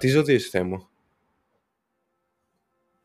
[0.00, 0.88] Τι ζώδιο είσαι μου.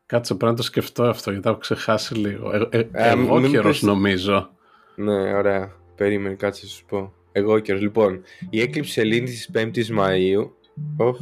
[0.06, 2.50] Κάτσε πρέπει να το σκεφτώ αυτό γιατί έχω ξεχάσει λίγο.
[2.50, 4.50] Ε, ε, ε εγώ καιρός νομίζω.
[4.94, 5.72] Ναι, ωραία.
[5.96, 7.12] Περίμενε, κάτσε να σου πω.
[7.32, 7.80] Εγώ καιρός.
[7.80, 10.50] Λοιπόν, η έκλειψη σελήνης της 5η Μαΐου.
[10.98, 11.14] Oh.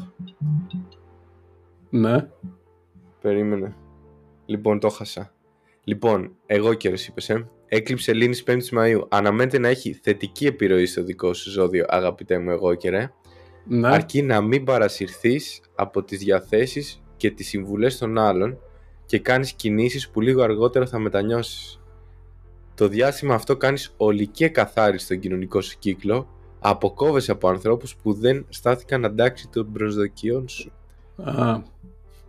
[1.91, 2.29] Ναι.
[3.21, 3.77] Περίμενε.
[4.47, 5.35] Λοιπόν, το χάσα.
[5.85, 7.49] Λοιπόν, εγώ καιρό είπες, ε.
[7.67, 9.01] Έκλειψη σελήνη 5η Μαΐου.
[9.09, 13.13] Αναμένεται να έχει θετική επιρροή στο δικό σου ζώδιο, αγαπητέ μου εγώ καιρέ.
[13.67, 13.89] Ναι.
[13.89, 18.59] Αρκεί να μην παρασυρθείς από τις διαθέσεις και τις συμβουλές των άλλων
[19.07, 21.81] και κάνεις κινήσεις που λίγο αργότερα θα μετανιώσεις.
[22.75, 26.29] Το διάστημα αυτό κάνεις ολική εκαθάριση στον κοινωνικό σου κύκλο,
[26.67, 30.73] αποκόβεσαι από ανθρώπους που δεν στάθηκαν να εντάξει των προσδοκιών σου.
[31.25, 31.61] Α.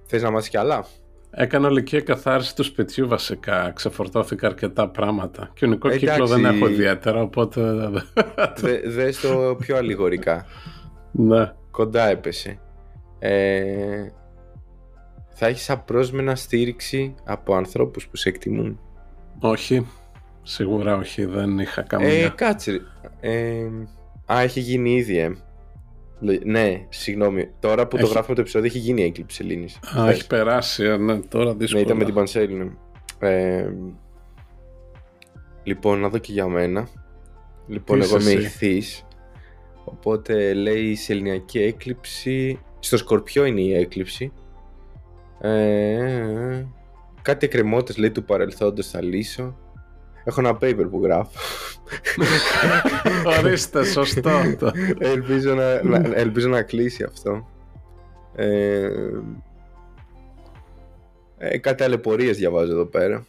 [0.06, 0.86] Θες να μάθεις κι άλλα;
[1.30, 3.72] Έκανα ολική εκαθάριση του σπιτιού βασικά.
[3.76, 5.50] Ξεφορτώθηκα αρκετά πράγματα.
[5.54, 7.90] Κοινωνικό κύκλο δεν έχω ιδιαίτερα, οπότε.
[8.62, 10.46] Δε, δες το πιο αλληγορικά.
[11.12, 11.54] Ναι.
[11.72, 12.60] Κοντά έπεσε.
[13.20, 14.08] Ε,
[15.30, 18.80] θα έχεις απρόσμενα στήριξη από ανθρώπους που σε εκτιμούν;
[19.40, 19.88] Όχι.
[20.42, 21.26] Σίγουρα όχι.
[21.26, 22.26] Δεν είχα καμία.
[22.26, 22.82] Ε, κάτσε.
[23.20, 23.68] Ε,
[24.26, 25.36] α, έχει γίνει ήδη, ε.
[26.44, 27.50] Ναι, συγγνώμη.
[27.60, 29.68] Τώρα που το γράφουμε το επεισόδιο έχει γίνει η έκλειψη Ελλήνη.
[30.00, 31.82] Α, έχει περάσει, ε, ναι, τώρα δύσκολα.
[31.82, 32.78] Ναι, ήταν με την Πανσέλινο.
[33.20, 33.70] Ε,
[35.64, 36.88] λοιπόν, να δω και για μένα.
[37.68, 39.06] Λοιπόν, εγώ είμαι ηχθής.
[39.84, 42.60] Οπότε λέει η σεληνιακή έκλειψη.
[42.80, 44.32] Στο Σκορπιό είναι η έκλειψη.
[45.40, 46.66] Ε,
[47.22, 49.58] κάτι εκκρεμότητες λέει του παρελθόντος θα λύσω.
[50.28, 51.40] Έχω ένα paper που γράφω.
[53.40, 54.72] Ορίστε, σωστό αυτό.
[54.98, 57.48] ελπίζω, να, να, ελπίζω να κλείσει αυτό.
[58.36, 58.90] Ε,
[61.38, 63.26] ε, κάτι αλεπορίες διαβάζω εδώ πέρα.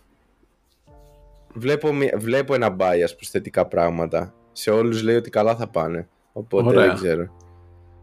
[1.55, 4.34] Βλέπω, βλέπω ένα bias προς θετικά πράγματα.
[4.53, 6.09] Σε όλους λέει ότι καλά θα πάνε.
[6.33, 7.37] Οπότε δεν ξέρω.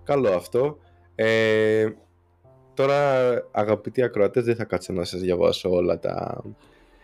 [0.03, 0.77] Καλό αυτό.
[1.15, 1.87] Ε,
[2.73, 6.43] τώρα, αγαπητοί ακροατές, δεν θα κάτσω να σας διαβάσω όλα τα...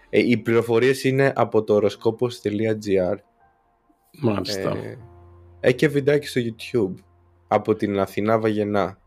[0.09, 3.15] Ε, οι πληροφορίες είναι από το οροσκόπος.gr
[4.21, 4.69] Μάλιστα.
[4.69, 4.97] Ε,
[5.59, 7.03] έχει και βιντεάκι στο YouTube
[7.47, 8.97] από την Αθηνά Βαγενά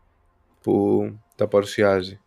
[0.61, 1.03] που
[1.35, 2.19] τα παρουσιάζει.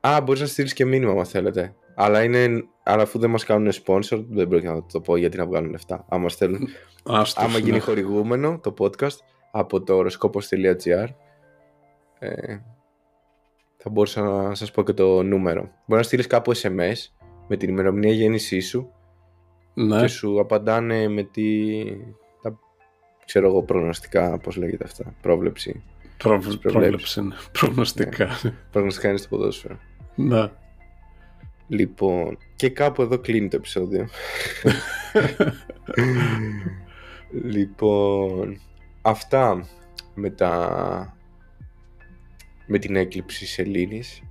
[0.00, 1.74] Α, μπορείς να στείλεις και μήνυμα αν θέλετε.
[1.94, 5.46] Αλλά, είναι, αλλά αφού δεν μας κάνουν sponsor, δεν πρόκειται να το πω γιατί να
[5.46, 6.04] βγάλουν λεφτά.
[6.08, 6.68] Άμα στέλνουν.
[7.34, 7.78] άμα γίνει ναι.
[7.78, 9.16] χορηγούμενο το podcast
[9.50, 11.06] από το οροσκόπος.gr
[12.18, 12.58] ε,
[13.82, 15.60] θα μπορούσα να σας πω και το νούμερο.
[15.60, 16.94] Μπορεί να στείλεις κάπου SMS
[17.48, 18.92] με την ημερομηνία γέννησής σου
[19.74, 20.00] ναι.
[20.00, 21.68] και σου απαντάνε με τη...
[22.42, 22.58] Τα,
[23.24, 25.82] ξέρω εγώ προγνωστικά, πώς λέγεται αυτά, πρόβλεψη.
[26.62, 27.34] πρόβλεψη, ναι.
[27.52, 28.28] προγνωστικά.
[28.42, 28.54] Ναι.
[28.70, 29.78] Προγνωστικά είναι στο ποδόσφαιρο.
[30.14, 30.50] Ναι.
[31.68, 34.08] Λοιπόν, και κάπου εδώ κλείνει το επεισόδιο.
[37.54, 38.60] λοιπόν,
[39.02, 39.66] αυτά
[40.14, 41.16] με, τα...
[42.70, 44.22] με την έκλειψη σελήνης.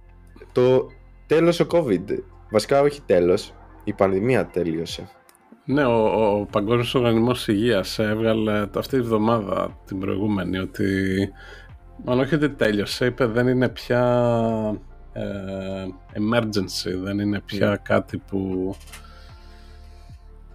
[0.51, 0.87] Το
[1.27, 2.03] τέλος ο COVID.
[2.51, 5.09] Βασικά όχι τέλος, η πανδημία τέλειωσε.
[5.65, 10.85] Ναι, ο, ο Παγκόσμιος Οργανισμός Υγείας έβγαλε αυτή τη εβδομάδα την προηγούμενη ότι
[12.05, 14.03] μάλλον όχι ότι τέλειωσε, είπε δεν είναι πια
[15.13, 17.77] ε, emergency, δεν είναι πια ναι.
[17.77, 18.75] κάτι που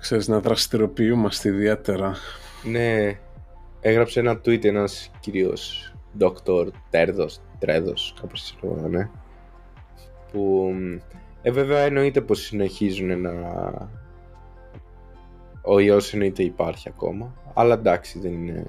[0.01, 2.15] ξέρεις να δραστηριοποιούμαστε ιδιαίτερα.
[2.65, 3.19] Ναι,
[3.81, 6.69] έγραψε ένα tweet ένας κυρίος Dr.
[6.91, 9.09] Τέρδος, Τρέδος, κάπως έτσι ναι.
[10.33, 10.71] Που,
[11.43, 13.33] ε, βέβαια εννοείται πως συνεχίζουν να...
[15.63, 18.67] Ο ιός εννοείται υπάρχει ακόμα, αλλά εντάξει δεν είναι...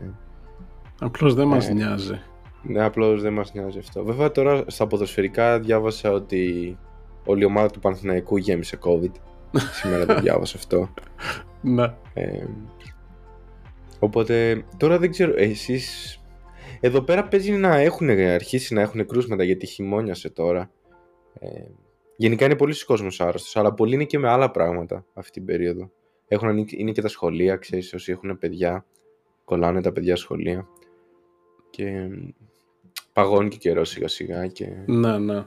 [1.00, 2.22] Απλώς δεν μας ε, νοιάζει.
[2.61, 4.03] Ναι, απλώς δεν μας νοιάζει αυτό.
[4.03, 6.77] Βέβαια τώρα στα ποδοσφαιρικά διάβασα ότι
[7.25, 9.12] όλη η ομάδα του Παναθηναϊκού γέμισε COVID.
[9.81, 10.94] Σήμερα το διάβασα αυτό.
[11.62, 11.94] Ναι.
[12.13, 12.45] Ε,
[14.00, 16.19] οπότε τώρα δεν ξέρω, εσείς
[16.85, 20.71] εδώ πέρα παίζει να έχουν αρχίσει να έχουν κρούσματα γιατί χειμώνιασε τώρα.
[21.39, 21.63] Ε,
[22.15, 25.91] γενικά είναι πολλοί κόσμος άρρωστος, αλλά πολλοί είναι και με άλλα πράγματα αυτή την περίοδο.
[26.27, 28.85] Έχουν, είναι και τα σχολεία, ξέρεις, όσοι έχουν παιδιά,
[29.45, 30.67] κολλάνε τα παιδιά σχολεία.
[31.69, 32.09] Και
[33.13, 34.67] παγώνει και καιρός σιγά σιγά και...
[34.85, 35.45] Ναι, ναι.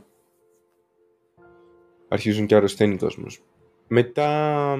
[2.08, 3.42] Αρχίζουν και αρρωσταίνει κόσμος.
[3.88, 4.76] Μετά...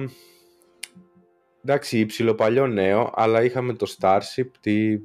[1.63, 5.01] Εντάξει, ψιλοπαλιό νέο, αλλά είχαμε το Starship την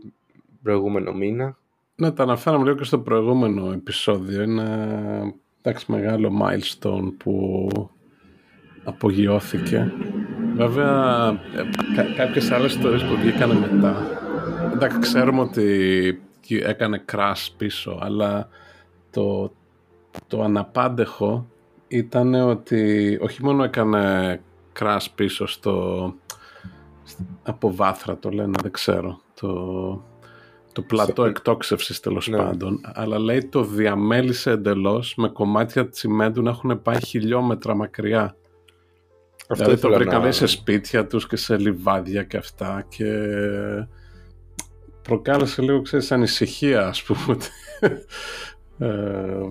[0.64, 1.56] προηγούμενο μήνα.
[1.94, 4.42] Ναι, τα αναφέραμε λίγο και στο προηγούμενο επεισόδιο.
[4.42, 4.64] Είναι
[5.62, 7.68] εντάξει, μεγάλο milestone που
[8.84, 9.92] απογειώθηκε.
[10.54, 11.28] Βέβαια,
[11.96, 13.96] ε, κάποιες άλλες ιστορίες που βγήκαν μετά.
[14.72, 18.48] Εντάξει, ξέρουμε ότι έκανε crash πίσω, αλλά
[19.10, 19.52] το,
[20.26, 21.46] το αναπάντεχο
[21.88, 24.40] ήταν ότι όχι μόνο έκανε
[24.80, 26.14] crash πίσω στο
[27.42, 30.02] από βάθρα το λένε, δεν ξέρω το,
[30.74, 32.36] το πλατό εκτόξευσης τέλος ναι.
[32.36, 38.36] πάντων αλλά λέει το διαμέλισε εντελώς με κομμάτια τσιμέντου να έχουν πάει χιλιόμετρα μακριά
[39.48, 40.32] αυτό δηλαδή το βρήκα να...
[40.32, 43.06] σε σπίτια τους και σε λιβάδια και αυτά και
[45.02, 47.36] προκάλεσε λίγο ξέρεις ανησυχία ας πούμε
[48.78, 49.50] ε,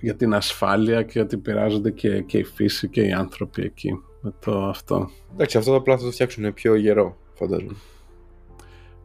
[0.00, 4.32] για την ασφάλεια και ότι πειράζονται και, και η φύση και οι άνθρωποι εκεί με
[4.44, 5.10] το αυτό.
[5.32, 7.76] Εντάξει, αυτό το απλά θα το φτιάξουν πιο γερό, φαντάζομαι.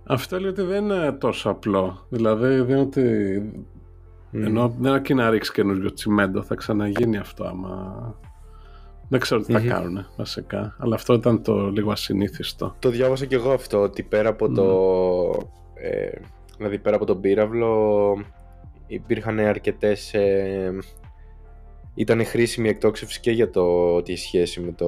[0.07, 2.06] Αυτό λέει ότι δεν είναι τόσο απλό.
[2.09, 3.01] Δηλαδή δεν είναι ότι.
[4.33, 4.42] Mm.
[4.45, 8.15] Ενώ δεν αρκεί να ρίξει καινούριο τσιμέντο, θα ξαναγίνει αυτό άμα.
[9.09, 10.75] Δεν ξέρω τι θα mm κάνουν βασικά.
[10.80, 12.75] Αλλά αυτό ήταν το λίγο ασυνήθιστο.
[12.80, 14.65] Το διάβασα και εγώ αυτό, ότι πέρα από το.
[15.74, 16.10] Ε,
[16.57, 18.13] δηλαδή πέρα από τον πύραυλο
[18.88, 20.77] υπήρχαν αρκετές ε,
[21.94, 24.88] ήταν χρήσιμη εκτόξευση και για το ότι έχει σχέση με το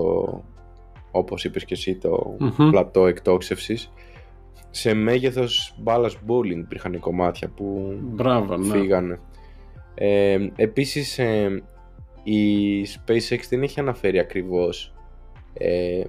[1.11, 2.37] όπως είπες και εσύ το
[2.71, 3.91] πλατό εκτόξευσης
[4.69, 8.77] σε μέγεθος μπάλας bowling υπήρχαν κομμάτια που Μπράβο, ναι.
[8.77, 9.19] φύγανε.
[9.95, 11.63] Ε, επίσης ε,
[12.23, 14.93] η SpaceX δεν έχει αναφέρει ακριβώς
[15.53, 16.03] ε,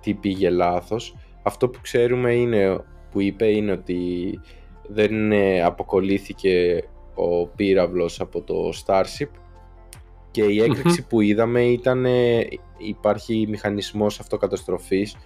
[0.00, 1.16] τι πήγε λάθος.
[1.42, 4.40] Αυτό που ξέρουμε είναι που είπε είναι ότι
[4.88, 6.84] δεν ε, αποκολλήθηκε
[7.14, 9.30] ο πύραυλος από το Starship
[10.30, 12.06] και η εκρηξη που είδαμε ήταν
[12.78, 15.16] υπάρχει μηχανισμός αυτοκαταστροφής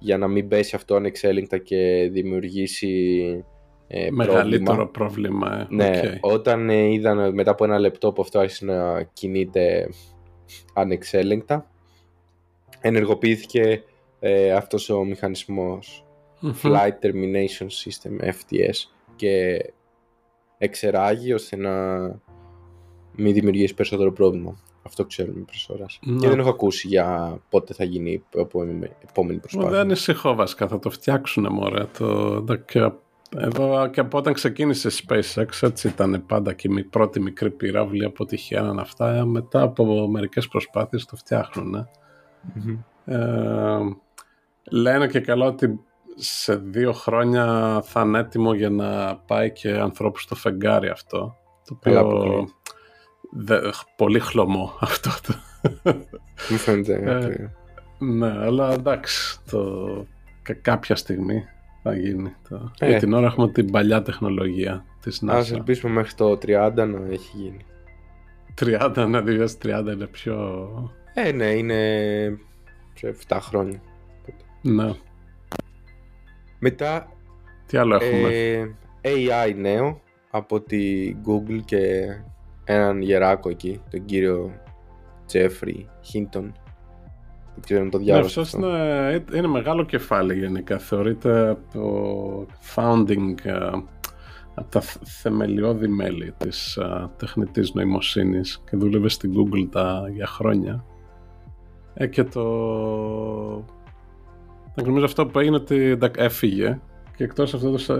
[0.00, 3.44] για να μην πέσει αυτό ανεξέλεγκτα και δημιουργήσει
[3.86, 5.60] ε, Μεγαλύτερο πρόβλημα.
[5.60, 5.66] Ε.
[5.74, 9.88] Ναι, όταν ε, είδαν μετά από ένα λεπτό που αυτό άρχισε να κινείται
[10.74, 11.70] ανεξέλεγκτα
[12.80, 13.82] ενεργοποιήθηκε
[14.20, 16.04] ε, αυτός ο μηχανισμος
[16.62, 19.64] Flight Termination System, FTS και
[20.58, 21.72] εξεράγει ώστε να
[23.12, 24.58] μην δημιουργήσει περισσότερο πρόβλημα.
[24.90, 28.22] Αυτό ξέρουμε προς Και δεν έχω ακούσει για πότε θα γίνει η
[29.08, 29.70] επόμενη προσπάθεια.
[29.70, 31.84] Δεν ανησυχώ βασικά, θα το φτιάξουν μωρέ.
[31.98, 32.90] Το, και,
[33.36, 38.04] εδώ και από όταν ξεκίνησε η SpaceX έτσι ήταν πάντα και η πρώτη μικρή πυράβλη
[38.04, 39.24] αποτυχία αυτά.
[39.24, 41.88] Μετά από μερικές προσπάθειες το φτιάχνουν.
[43.04, 43.78] Ε,
[44.70, 45.80] λένε και καλά ότι
[46.14, 51.36] σε δύο χρόνια θα είναι έτοιμο για να πάει και ανθρώπους στο φεγγάρι αυτό.
[51.64, 52.48] Το οποίο
[53.96, 55.34] πολύ χλωμό αυτό το.
[56.50, 56.94] Μου φαίνεται.
[56.94, 57.50] Ε,
[58.04, 60.06] ναι, αλλά εντάξει, το...
[60.62, 61.44] κάποια στιγμή
[61.82, 62.34] θα γίνει.
[62.48, 62.72] Το...
[62.78, 62.88] Ε.
[62.88, 65.32] Για την ώρα έχουμε την παλιά τεχνολογία της NASA.
[65.32, 67.64] Ας ελπίσουμε μέχρι το 30 να έχει γίνει.
[68.60, 69.22] 30, ναι,
[69.62, 70.68] 2030 είναι πιο...
[71.14, 72.38] Ε, ναι, είναι
[72.94, 73.80] σε 7 χρόνια.
[74.62, 74.94] Ναι.
[76.58, 77.12] Μετά...
[77.66, 78.28] Τι άλλο έχουμε;
[79.00, 80.00] Ε, AI νέο
[80.30, 82.06] από τη Google και
[82.64, 84.52] έναν γεράκο εκεί, τον κύριο
[85.26, 86.52] Τζέφρι Χίντον.
[87.54, 88.58] Δεν ξέρω αν το διάβασα.
[88.58, 90.78] Ναι, είναι, είναι μεγάλο κεφάλι γενικά.
[90.78, 93.82] Θεωρείται το founding uh,
[94.54, 100.84] από τα θεμελιώδη μέλη της uh, τεχνητής νοημοσύνης και δούλευε στην Google τα, για χρόνια.
[101.94, 102.42] Ε, και το...
[104.84, 106.80] Νομίζω αυτό που έγινε ότι έφυγε
[107.20, 107.92] και εκτός αυτό έδωσε,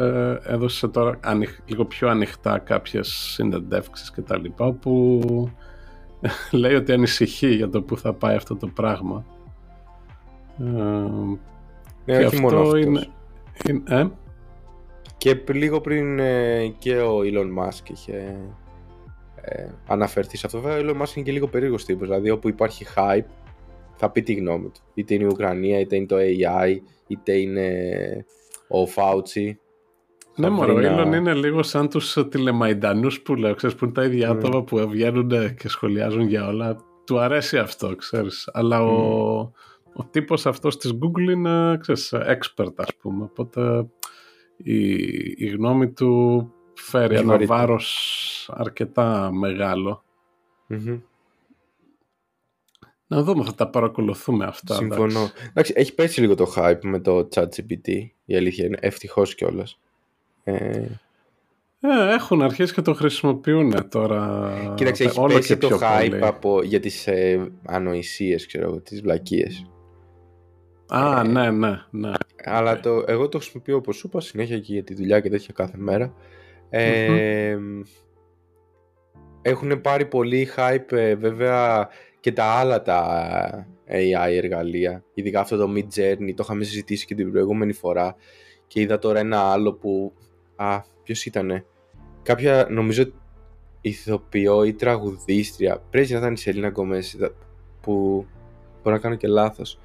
[0.45, 5.21] έδωσε τώρα ανοιχ, λίγο πιο ανοιχτά κάποιες συνεντεύξεις και τα λοιπά όπου
[6.61, 9.25] λέει ότι ανησυχεί για το που θα πάει αυτό το πράγμα.
[10.59, 10.65] Ε,
[12.05, 13.07] ναι, και όχι μόνο είναι,
[13.69, 14.07] είναι, ε;
[15.17, 18.37] Και λίγο πριν ε, και ο Elon Musk είχε
[19.41, 20.61] ε, αναφερθεί σε αυτό.
[20.61, 23.31] Βέβαια ο Elon Musk είναι και λίγο περίεργος τύπος, δηλαδή όπου υπάρχει hype
[23.97, 24.81] θα πει τη γνώμη του.
[24.95, 27.69] Είτε είναι η Ουκρανία, είτε είναι το AI, είτε είναι
[28.71, 29.61] ο Φάουτσι.
[30.37, 34.05] Ναι, μωρό, ο Ήλον είναι λίγο σαν τους τηλεμαϊντανούς που λέω, ξέρεις, που είναι τα
[34.05, 34.33] ίδια mm.
[34.33, 36.77] άτομα που βγαίνουν και σχολιάζουν για όλα.
[37.07, 38.50] Του αρέσει αυτό, ξέρεις.
[38.53, 39.39] Αλλά ο,
[39.95, 43.25] ο τύπος αυτός της Google είναι, ξέρεις, expert, ας πούμε.
[43.25, 43.87] Οπότε
[44.57, 44.95] η,
[45.37, 49.31] η γνώμη του φέρει ένα βάρος αρκετά
[53.11, 54.75] να δούμε, θα τα παρακολουθούμε αυτά.
[54.75, 55.31] Συμφωνώ.
[55.50, 55.73] Εντάξει.
[55.76, 58.07] έχει πέσει λίγο το hype με το ChatGPT.
[58.25, 58.76] Η αλήθεια είναι.
[58.81, 59.79] Ευτυχώς κιόλας.
[60.45, 60.85] Ε...
[61.81, 64.52] Ε, έχουν αρχίσει και το χρησιμοποιούν τώρα.
[64.75, 69.67] Κοίταξε, έχει όλο πέσει το hype από, για τις ε, ανοησίες, ξέρω, τις βλακίες.
[70.88, 72.12] Α, ε, ναι, ναι, ναι.
[72.45, 75.55] Αλλά το, εγώ το χρησιμοποιώ όπως σου είπα συνέχεια και για τη δουλειά και τέτοια
[75.55, 76.14] κάθε μέρα.
[76.71, 77.59] Ε,
[79.43, 81.88] Έχουν πάρει πολύ hype ε, βέβαια
[82.21, 85.05] και τα άλλα τα AI εργαλεία.
[85.15, 88.17] Ειδικά αυτό το Midjourney, το είχαμε συζητήσει και την προηγούμενη φορά
[88.67, 90.12] και είδα τώρα ένα άλλο που...
[90.57, 91.65] Α, ποιος ήτανε;
[92.23, 93.12] κάποια νομίζω
[93.81, 97.17] ηθοποιό ή τραγουδίστρια, πρέπει να ήταν η Σελίνα Γκόμεζ
[97.81, 98.27] που
[98.83, 99.79] μπορώ να κάνω και λάθος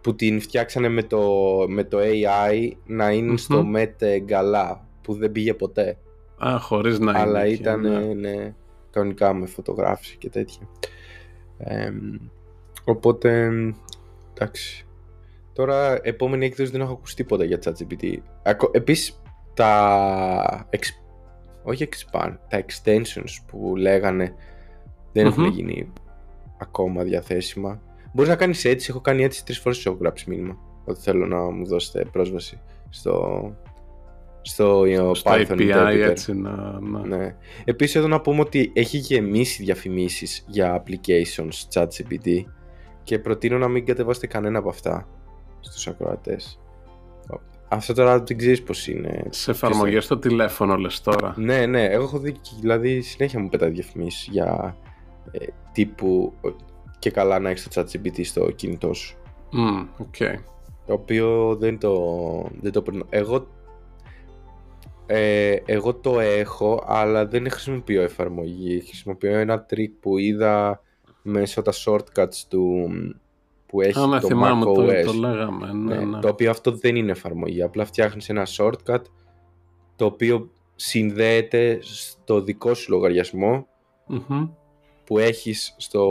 [0.00, 1.22] που την φτιάξανε με το,
[1.68, 5.98] με το AI να είναι στο Met Gala που δεν πήγε ποτέ.
[6.46, 7.98] Α, χωρίς να Αλλά ήταν ναι.
[7.98, 8.54] ναι.
[8.90, 10.68] κανονικά με φωτογράφηση και τέτοια.
[12.84, 13.50] Οπότε,
[14.34, 14.86] εντάξει.
[15.52, 18.16] Τώρα, επόμενη έκδοση δεν έχω ακούσει τίποτα για ChatGPT.
[18.70, 19.22] Επίσης,
[19.54, 20.68] τα,
[21.62, 24.34] όχι expand, τα extensions που λέγανε
[25.12, 25.92] δεν έχουν γίνει
[26.58, 27.82] ακόμα διαθέσιμα.
[28.12, 28.86] Μπορείς να κάνεις έτσι.
[28.90, 29.86] Έχω κάνει έτσι τρεις φορές.
[29.86, 33.42] Έχω γράψει μήνυμα ότι θέλω να μου δώσετε πρόσβαση στο,
[34.42, 36.80] στο, στο Python API έτσι να...
[37.06, 37.36] Ναι.
[37.64, 42.44] Επίσης εδώ να πούμε ότι έχει γεμίσει διαφημίσεις για applications ChatGPT
[43.02, 45.08] και προτείνω να μην κατεβάσετε κανένα από αυτά
[45.60, 46.56] στους ακροατές.
[47.68, 49.24] Αυτό τώρα δεν ξέρεις πώς είναι.
[49.30, 51.34] Σε εφαρμογές στο τηλέφωνο, λες τώρα.
[51.36, 51.84] Ναι, ναι.
[51.84, 54.76] Εγώ έχω δει, δηλαδή συνέχεια μου πετάει διαφημίσεις για
[55.30, 56.32] ε, τύπου
[56.98, 59.16] και καλά να έχεις το ChatGPT στο κινητό σου.
[59.52, 60.34] Mm, okay.
[60.86, 61.94] Το οποίο δεν το,
[62.60, 63.46] δεν το Εγώ,
[65.06, 68.80] ε, εγώ το έχω, αλλά δεν χρησιμοποιώ εφαρμογή.
[68.80, 70.82] Χρησιμοποιώ ένα τρικ που είδα
[71.22, 72.88] μέσω τα shortcuts του
[73.66, 75.04] που έχει Α, ναι, το θυμάμαι, macOS.
[75.04, 76.20] Το, το λέγαμε, ναι, ναι, ναι.
[76.20, 77.62] Το οποίο αυτό δεν είναι εφαρμογή.
[77.62, 79.02] Απλά φτιάχνεις ένα shortcut
[79.96, 83.66] το οποίο συνδέεται στο δικό σου λογαριασμό
[85.04, 86.02] που έχεις στο...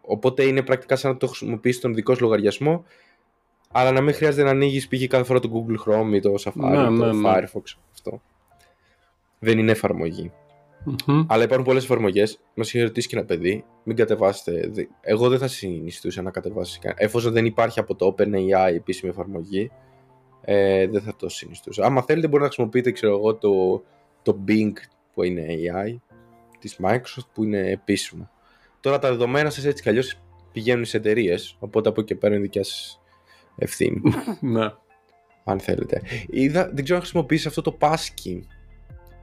[0.00, 2.84] Οπότε είναι πρακτικά σαν να το χρησιμοποιείς στον δικό σου λογαριασμό
[3.72, 5.06] αλλά να μην χρειάζεται να ανοίγεις π.χ.
[5.06, 7.78] κάθε φορά το Google Chrome ή το Safari ή ναι, το ναι, Firefox.
[8.06, 8.22] Αυτό.
[9.38, 10.32] Δεν είναι εφαρμογή.
[11.26, 12.40] Αλλά υπάρχουν πολλές εφαρμογές.
[12.54, 14.70] Μα είχε ρωτήσει και ένα παιδί, μην κατεβάσετε.
[15.00, 19.70] Εγώ δεν θα συνιστούσα να κατεβάσεις Εφόσον δεν υπάρχει από το OpenAI επίσημη εφαρμογή,
[20.40, 21.84] ε, δεν θα το συνιστούσα.
[21.84, 23.82] Άμα θέλετε, μπορείτε να χρησιμοποιείτε ξέρω εγώ, το,
[24.22, 24.72] το Bing
[25.14, 25.96] που είναι AI
[26.58, 28.30] της Microsoft που είναι επίσημο.
[28.80, 30.20] Τώρα τα δεδομένα σας έτσι κι αλλιώς
[30.52, 33.00] πηγαίνουν σε εταιρείες, οπότε από εκεί πέρα είναι δικιά σας
[33.56, 34.02] ευθύνη.
[34.40, 34.72] Ναι.
[35.48, 36.02] Αν θέλετε.
[36.26, 38.40] Είδα, δεν ξέρω αν χρησιμοποιήσει αυτό το passkey.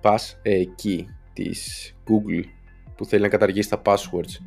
[0.02, 2.44] Pass ε, key της Google
[2.96, 4.44] που θέλει να καταργήσει τα passwords.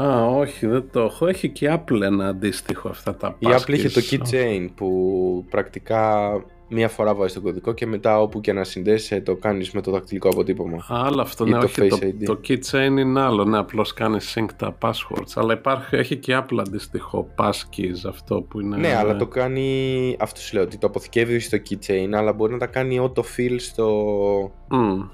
[0.00, 1.26] Α, όχι, δεν το έχω.
[1.26, 3.50] Έχει και η Apple ένα αντίστοιχο αυτά τα passwords.
[3.50, 6.32] Η Apple είχε το keychain που πρακτικά
[6.68, 9.90] μία φορά βάζει τον κωδικό και μετά όπου και να συνδέσει το κάνεις με το
[9.90, 10.76] δακτυλικό αποτύπωμα.
[10.76, 14.48] Α, άλλο αυτό, ναι, το, όχι, το, το, keychain είναι άλλο, ναι, απλώς κάνεις sync
[14.56, 18.76] τα passwords, αλλά υπάρχει, έχει και η Apple αντίστοιχο passkeys αυτό που είναι...
[18.76, 22.58] Ναι, αλλά το κάνει, αυτό σου λέω, ότι το αποθηκεύεις στο keychain, αλλά μπορεί να
[22.58, 24.52] τα κάνει auto-fill στο...
[24.70, 25.08] Mm.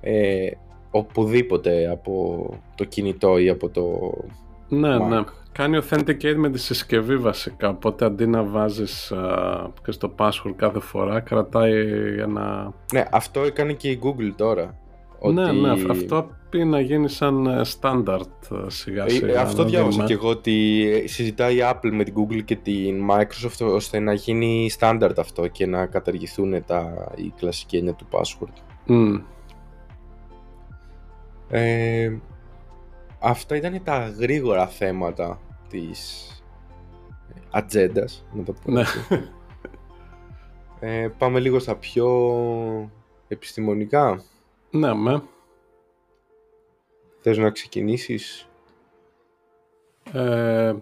[0.00, 0.50] Ε,
[0.90, 4.12] οπουδήποτε από το κινητό ή από το
[4.68, 5.24] ναι, ναι.
[5.56, 9.12] Κάνει authenticate με τη συσκευή βασικά, οπότε αντί να βάζεις
[9.84, 11.86] και στο password κάθε φορά, κρατάει
[12.18, 12.72] ένα...
[12.92, 14.78] Ναι, αυτό έκανε και η Google τώρα.
[15.32, 15.56] Ναι, ότι...
[15.56, 19.40] ναι, αυτό πει να γίνει σαν ε, standard ε, σιγά ε, σιγά.
[19.40, 23.98] αυτό διάβασα και εγώ ότι συζητάει η Apple με την Google και την Microsoft ώστε
[23.98, 28.52] να γίνει standard αυτό και να καταργηθούν τα, η κλασική έννοια του password.
[28.88, 29.20] Mm.
[31.48, 32.12] Ε,
[33.18, 35.40] αυτά ήταν τα γρήγορα θέματα
[35.80, 36.30] της
[37.50, 38.82] ατζέντας, να το πω ναι.
[40.80, 42.90] ε, πάμε λίγο στα πιο
[43.28, 44.22] επιστημονικά.
[44.70, 45.22] Ναι, με.
[47.20, 48.48] Θες να ξεκινήσεις;
[50.12, 50.74] Ε,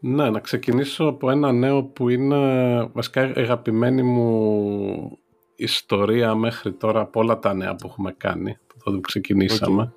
[0.00, 5.18] ναι, να ξεκινήσω από ένα νέο που είναι βασικά αγαπημένη μου
[5.56, 9.92] ιστορία μέχρι τώρα από όλα τα νέα που έχουμε κάνει, τότε που ξεκινήσαμε.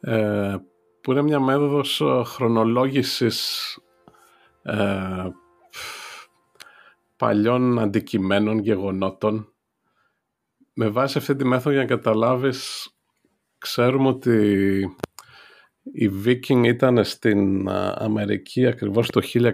[0.00, 0.56] Ε,
[1.00, 3.78] που είναι μια μέθοδος ε, χρονολόγησης
[4.62, 5.28] ε,
[7.16, 9.52] παλιών αντικειμένων, γεγονότων.
[10.72, 12.90] Με βάση αυτή τη μέθοδο για να καταλάβεις,
[13.58, 14.96] ξέρουμε ότι
[15.82, 19.46] οι Βίκινγκ ήταν στην ε, Αμερική ακριβώς το 1120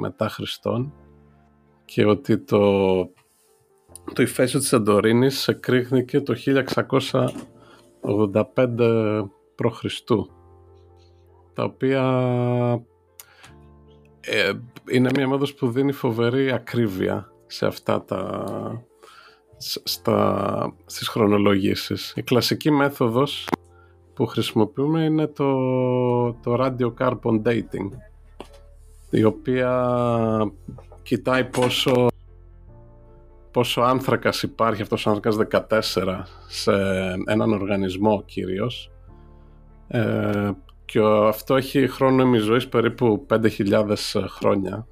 [0.00, 0.92] μετά Χριστόν
[1.84, 2.96] και ότι το,
[4.12, 6.34] το υφέσιο της Σαντορίνης εκρήχνηκε το
[8.04, 9.84] 1685 π.Χ.
[11.52, 12.02] τα οποία
[14.20, 14.52] ε,
[14.90, 18.44] είναι μια μέθοδος που δίνει φοβερή ακρίβεια σε αυτά τα
[19.84, 22.12] στα, στις χρονολογήσεις.
[22.16, 23.48] Η κλασική μέθοδος
[24.14, 25.52] που χρησιμοποιούμε είναι το,
[26.32, 27.88] το radio carbon dating
[29.10, 30.52] η οποία
[31.02, 32.06] κοιτάει πόσο
[33.50, 36.72] πόσο άνθρακας υπάρχει αυτός ο άνθρακας 14 σε
[37.26, 38.90] έναν οργανισμό κυρίως
[39.88, 40.50] ε,
[40.84, 43.94] και αυτό έχει χρόνο ημιζωής περίπου 5.000
[44.28, 44.86] χρόνια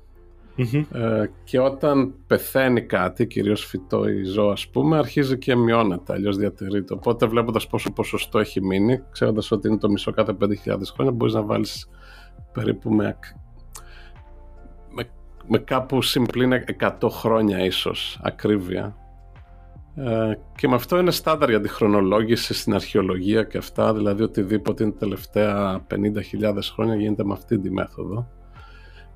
[0.93, 6.37] Ε, και όταν πεθαίνει κάτι, κυρίως φυτό ή ζώο ας πούμε, αρχίζει και μειώνεται, αλλιώς
[6.37, 6.95] διατηρείται.
[6.95, 11.35] Οπότε βλέποντας πόσο ποσοστό έχει μείνει, ξέροντας ότι είναι το μισό κάθε 5.000 χρόνια, μπορείς
[11.35, 11.89] να βάλεις
[12.53, 13.19] περίπου με,
[14.95, 15.09] με,
[15.47, 18.97] με κάπου συν πλην 100 χρόνια ίσως ακρίβεια.
[19.97, 24.83] Ε, και με αυτό είναι στάνταρ για τη χρονολόγηση στην αρχαιολογία και αυτά, δηλαδή οτιδήποτε
[24.83, 28.29] είναι τελευταία 50.000 χρόνια γίνεται με αυτή τη μέθοδο.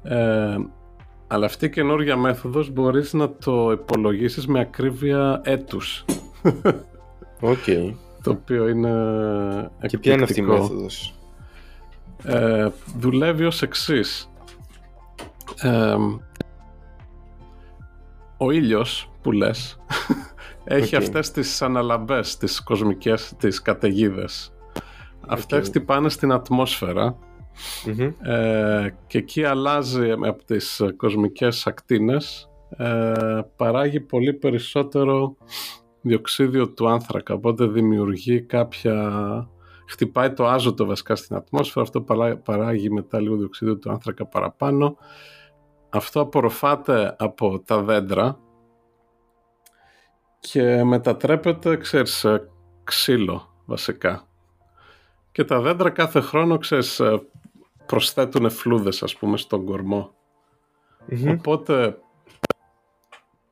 [0.02, 0.56] Ε,
[1.26, 6.04] αλλά αυτή η καινούργια μέθοδος μπορείς να το υπολογίσεις με ακρίβεια έτους.
[7.40, 7.64] Οκ.
[8.22, 8.90] το οποίο είναι
[9.80, 9.86] εκπληκτικό.
[9.86, 11.14] Και ποια είναι αυτή η μέθοδος;
[12.22, 14.30] Ε, δουλεύει ως εξής.
[15.62, 15.96] Ε,
[18.36, 19.78] ο ήλιος που λες
[20.70, 21.02] έχει Οκ.
[21.02, 24.52] αυτές τις αναλαμπές, τις κοσμικές, τις καταιγίδες.
[25.26, 27.18] Αυτές χτυπάνε στην ατμόσφαιρα
[27.86, 28.00] Μμμ.
[28.32, 35.36] ε, και εκεί αλλάζει από τις κοσμικές ακτίνες ε, παράγει πολύ περισσότερο
[36.00, 39.12] διοξίδιο του άνθρακα οπότε δημιουργεί κάποια
[39.88, 44.96] χτυπάει το άζωτο βασικά στην ατμόσφαιρα αυτό παρά- παράγει μετά λίγο διοξίδιο του άνθρακα παραπάνω
[45.88, 48.38] αυτό απορροφάται από τα δέντρα
[50.40, 52.48] και μετατρέπεται ξέρεις σε
[52.84, 54.22] ξύλο βασικά
[55.32, 57.22] και τα δέντρα κάθε χρόνο ξέρεις ε,
[57.86, 60.10] προσθέτουν φλούδες ας πούμε στον κορμό
[61.06, 61.30] Μμμ.
[61.30, 61.98] Οπότε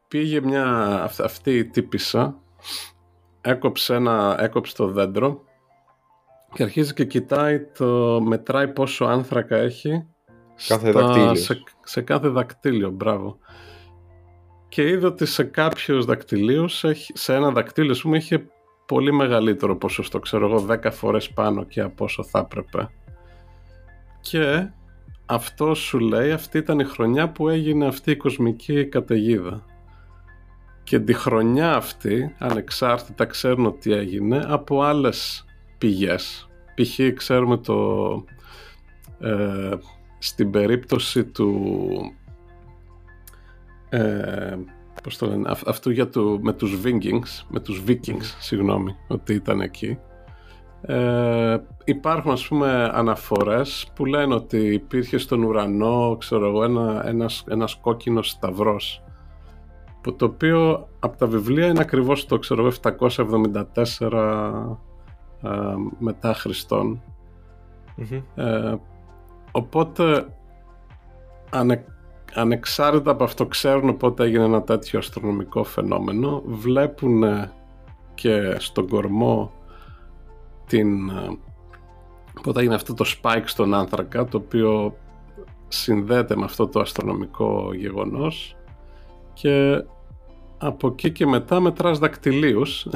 [0.08, 0.66] πήγε μια
[1.02, 2.38] αυ- αυτή η τύπησα,
[3.40, 5.42] έκοψε, ένα, έκοψε το δέντρο
[6.52, 10.06] και αρχίζει και κοιτάει, το, μετράει πόσο άνθρακα έχει
[10.68, 11.40] Κάθε δακτύλιος.
[11.40, 13.38] σε, σε κάθε δακτύλιο, μπράβο.
[14.76, 18.46] Και είδε ότι σε κάποιους δακτυλίους, έχει, σε ένα δακτύλιο, ας πούμε, είχε
[18.86, 22.90] πολύ μεγαλύτερο ποσοστό, ξέρω εγώ, 10 φορές πάνω και από όσο θα έπρεπε.
[24.20, 24.70] Και
[25.26, 29.64] αυτό σου λέει, αυτή ήταν η χρονιά που έγινε αυτή η κοσμική καταιγίδα.
[30.82, 35.44] Και τη χρονιά αυτή, ανεξάρτητα ξέρουν ότι έγινε, από άλλες
[35.78, 36.48] πηγές.
[36.74, 37.14] Π.χ.
[37.14, 38.24] ξέρουμε το...
[39.20, 39.74] Ε,
[40.18, 41.60] στην περίπτωση του...
[44.00, 44.56] Ε,
[45.02, 49.34] πώς το λένε, αυ- αυτού για το, με τους Vikings, με τους Vikings, συγγνώμη, ότι
[49.34, 49.98] ήταν εκεί.
[50.80, 57.44] Ε, υπάρχουν ας πούμε αναφορές που λένε ότι υπήρχε στον ουρανό ξέρω εγώ, ένα, ένας,
[57.48, 59.02] ένας κόκκινος σταυρός
[60.00, 64.78] που το οποίο από τα βιβλία είναι ακριβώς το ξέρω εγώ, 774
[65.42, 65.48] ε,
[65.98, 67.02] μετά Χριστόν
[67.96, 68.20] Μμμ.
[68.34, 68.74] ε,
[69.52, 70.26] οπότε
[71.50, 71.84] ανε,
[72.36, 77.24] ανεξάρτητα από αυτό ξέρουν πότε έγινε ένα τέτοιο αστρονομικό φαινόμενο βλέπουν
[78.14, 79.52] και στον κορμό
[80.66, 81.38] την, ε,
[82.42, 84.96] πότε έγινε αυτό το spike στον άνθρακα το οποίο
[85.68, 88.56] συνδέεται με αυτό το αστρονομικό γεγονός
[89.32, 89.84] και
[90.58, 92.86] από εκεί και μετά μετράς δακτυλίους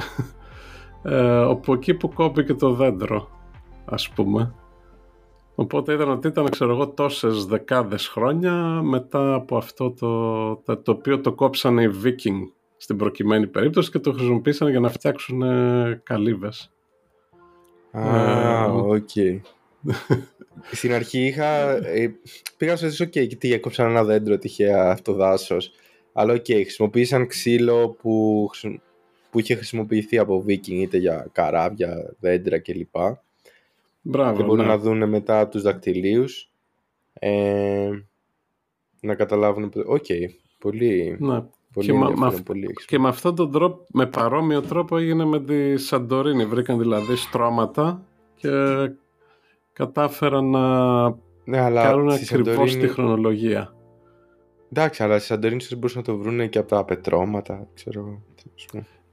[1.03, 3.29] ε, όπου εκεί που κόπηκε το δέντρο
[3.85, 4.55] ας πούμε
[5.61, 10.92] Οπότε είδαν ότι ήταν, ξέρω εγώ, τόσες δεκάδες χρόνια μετά από αυτό το, το, το
[10.92, 16.01] οποίο το κόψανε οι Viking στην προκειμένη περίπτωση και το χρησιμοποίησαν για να φτιάξουν ε,
[16.03, 16.70] καλύβες.
[17.90, 19.09] Α, Ε, οκ.
[20.73, 21.70] Στην αρχή είχα.
[21.87, 22.14] ε,
[22.57, 25.70] πήγα στο οκ, και τι έκοψαν ένα δέντρο τυχαία αυτό δάσος.
[26.12, 28.81] Αλλά οκ, χρησιμοποίησαν ξύλο που, χρησι-
[29.31, 32.94] που είχε χρησιμοποιηθεί από Viking είτε για καράβια, δέντρα κλπ.
[34.03, 34.71] Μπράβο, και μπορούν ναι.
[34.71, 36.51] να δουν μετά τους δακτυλίους
[37.13, 37.91] ε,
[39.01, 40.05] να καταλάβουν που- οκ,
[40.59, 41.43] πολύ, ναι.
[41.73, 42.87] πολύ Και μα- ενδιαφέρον, μα- πολύ έξυπνο.
[42.87, 46.45] Και με αυτόν τον τρόπο, με παρόμοιο τρόπο έγινε με τη Σαντορίνη.
[46.45, 48.51] Βρήκαν δηλαδή στρώματα και
[49.73, 51.05] κατάφεραν να
[51.45, 53.75] ναι, αλλά κάνουν στη ακριβώς Σαντορίνη- τη χρονολογία.
[54.73, 58.23] εντάξει, αλλά στη Σαντορίνη σας μπορούσαν να το βρουν και από τα πετρώματα ξέρω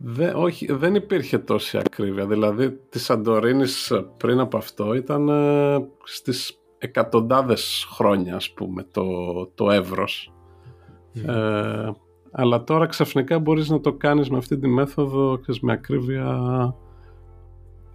[0.06, 0.44] εγώ, τι να σου πω.
[0.44, 2.28] Δε, όχι, δεν υπήρχε τόση ακρίβεια.
[2.28, 9.04] Δηλαδή, της Σαντορίνης ε, πριν από αυτό ήταν ε, στις εκατοντάδες χρόνια, ας πούμε, το,
[9.56, 10.32] το εύρος.
[11.26, 11.92] Ε,
[12.32, 16.76] αλλά τώρα ξαφνικά μπορείς να το κάνεις με αυτή τη μέθοδο ξέρεις, με ακρίβεια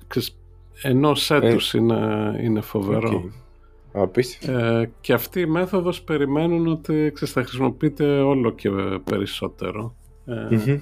[0.07, 0.39] ξέρεις,
[0.83, 3.11] ενός έτους είναι, είναι φοβερό.
[3.11, 4.03] Οκ.
[4.03, 4.59] Απίστευτο.
[4.59, 8.71] Ε, και αυτή η μέθοδος περιμένουν ότι ξέρεις, θα χρησιμοποιείται όλο και
[9.05, 9.95] περισσότερο.
[10.25, 10.81] Ε, Μμμ.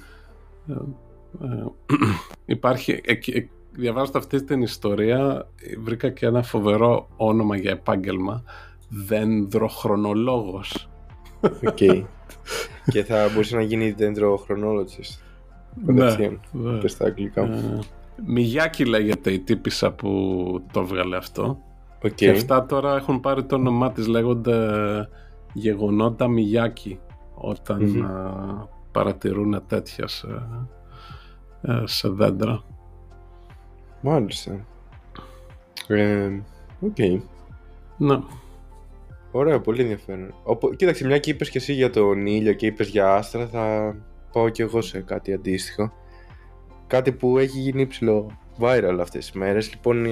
[1.43, 1.65] Ε,
[2.55, 5.47] υπάρχει, εκεί- ε, διαβάζοντας αυτή την ιστορία
[5.83, 8.43] βρήκα και ένα φοβερό όνομα για επάγγελμα
[8.89, 10.89] δένδροχρονολόγος
[11.41, 11.77] Οκ.
[12.91, 15.19] και θα μπορούσε να γίνει dendrochronologist.
[15.85, 16.39] Ναι, Κατευθείαν.
[16.51, 16.79] ναι.
[16.79, 17.41] Και στα αγγλικά.
[17.41, 17.79] Ε,
[18.25, 20.11] Μιγιάκη λέγεται η τύπισσα που
[20.71, 21.57] το 'βγαλε αυτό
[22.03, 22.13] Οκ.
[22.13, 24.57] και αυτά τώρα έχουν πάρει το όνομά της λέγονται
[25.53, 26.99] γεγονότα Μιγιάκι
[27.33, 28.09] όταν
[28.91, 30.67] παρατηρούν τέτοια σε, ε,
[31.83, 32.63] σε δέντρα.
[34.01, 34.65] Μάλιστα.
[35.87, 36.29] Ε,
[36.79, 36.95] οκ.
[36.97, 37.21] Okay.
[37.97, 38.19] Ναι.
[39.31, 40.33] Ωραία, πολύ ενδιαφέρον.
[40.43, 43.95] Οπό, κοίταξε, μια και είπες και εσύ για τον ήλιο και είπες για άστρα, θα
[44.31, 45.93] πάω κι εγώ σε κάτι αντίστοιχο.
[46.87, 49.69] Κάτι που έχει γίνει ψιλο viral αυτές τις μέρες.
[49.69, 50.05] Λοιπόν,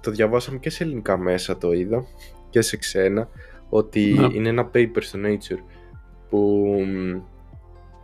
[0.00, 2.04] το διαβάσαμε και σε ελληνικά μέσα το είδα
[2.50, 3.28] και σε ξένα
[3.68, 4.28] ότι ναι.
[4.32, 5.62] είναι ένα paper στο Nature
[6.28, 6.66] που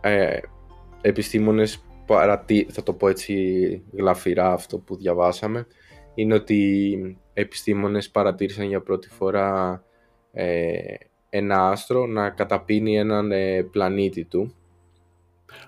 [0.01, 0.37] ε,
[1.01, 2.67] επιστήμονες παρατη...
[2.69, 5.67] θα το πω έτσι γλαφυρά αυτό που διαβάσαμε
[6.13, 9.83] είναι ότι επιστήμονες παρατήρησαν για πρώτη φορά
[10.31, 10.93] ε,
[11.29, 14.55] ένα άστρο να καταπίνει έναν ε, πλανήτη του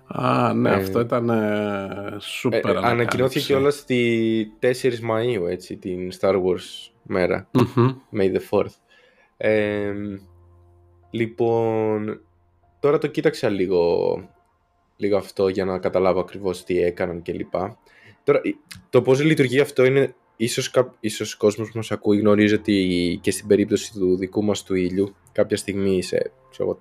[0.07, 2.75] Α, ναι, ε, αυτό ήταν ε, σούπερ.
[2.75, 7.49] Ε, ανακοινώθηκε και όλα στη 4 Μαΐου, έτσι, την Star Wars μέρα.
[7.51, 7.95] Mm-hmm.
[8.19, 8.65] May the 4th.
[11.09, 12.21] λοιπόν,
[12.79, 14.15] τώρα το κοίταξα λίγο,
[14.95, 17.53] λίγο αυτό για να καταλάβω ακριβώς τι έκαναν κλπ.
[18.23, 18.41] Τώρα,
[18.89, 23.31] το πώς λειτουργεί αυτό είναι, ίσως, ίσως ο κόσμος που μας ακούει γνωρίζει ότι και
[23.31, 26.31] στην περίπτωση του δικού μας του ήλιου, κάποια στιγμή σε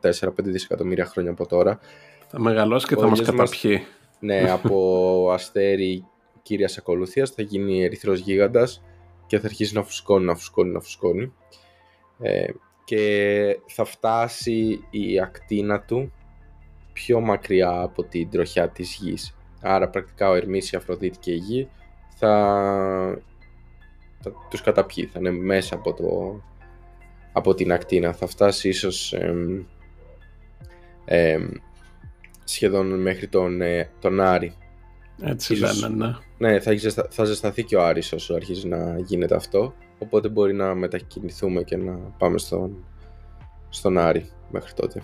[0.00, 1.80] 4-5 δισεκατομμύρια χρόνια από τώρα,
[2.28, 3.82] θα μεγαλώσει και θα μας καταπιεί.
[4.20, 6.04] ναι, από αστέρι
[6.42, 8.82] κύριας ακολουθίας θα γίνει ερυθρός γίγαντας
[9.26, 11.32] και θα αρχίσει να φουσκώνει, να φουσκώνει, να φουσκώνει.
[12.20, 12.46] Ε,
[12.84, 16.12] και θα φτάσει η ακτίνα του
[16.92, 19.36] πιο μακριά από την τροχιά της γης.
[19.60, 21.68] Άρα πρακτικά ο Ερμής, η Αφροδίτη και η γη
[22.16, 23.18] θα,
[24.20, 26.40] θα τους καταπιεί, θα είναι μέσα από, το,
[27.32, 28.12] από την ακτίνα.
[28.12, 29.14] Θα φτάσει ίσως
[32.44, 34.56] σχεδόν μέχρι τον, ε, τον Άρη.
[35.22, 36.48] Έτσι Ίσως, λένε, ναι.
[36.48, 39.74] Ναι, θα, ζεστα, θα ζεσταθεί και ο Άρης όσο αρχίζει να γίνεται αυτό.
[39.98, 42.84] Οπότε μπορεί να μετακινηθούμε και να πάμε στον,
[43.68, 45.02] στον Άρη μέχρι τότε.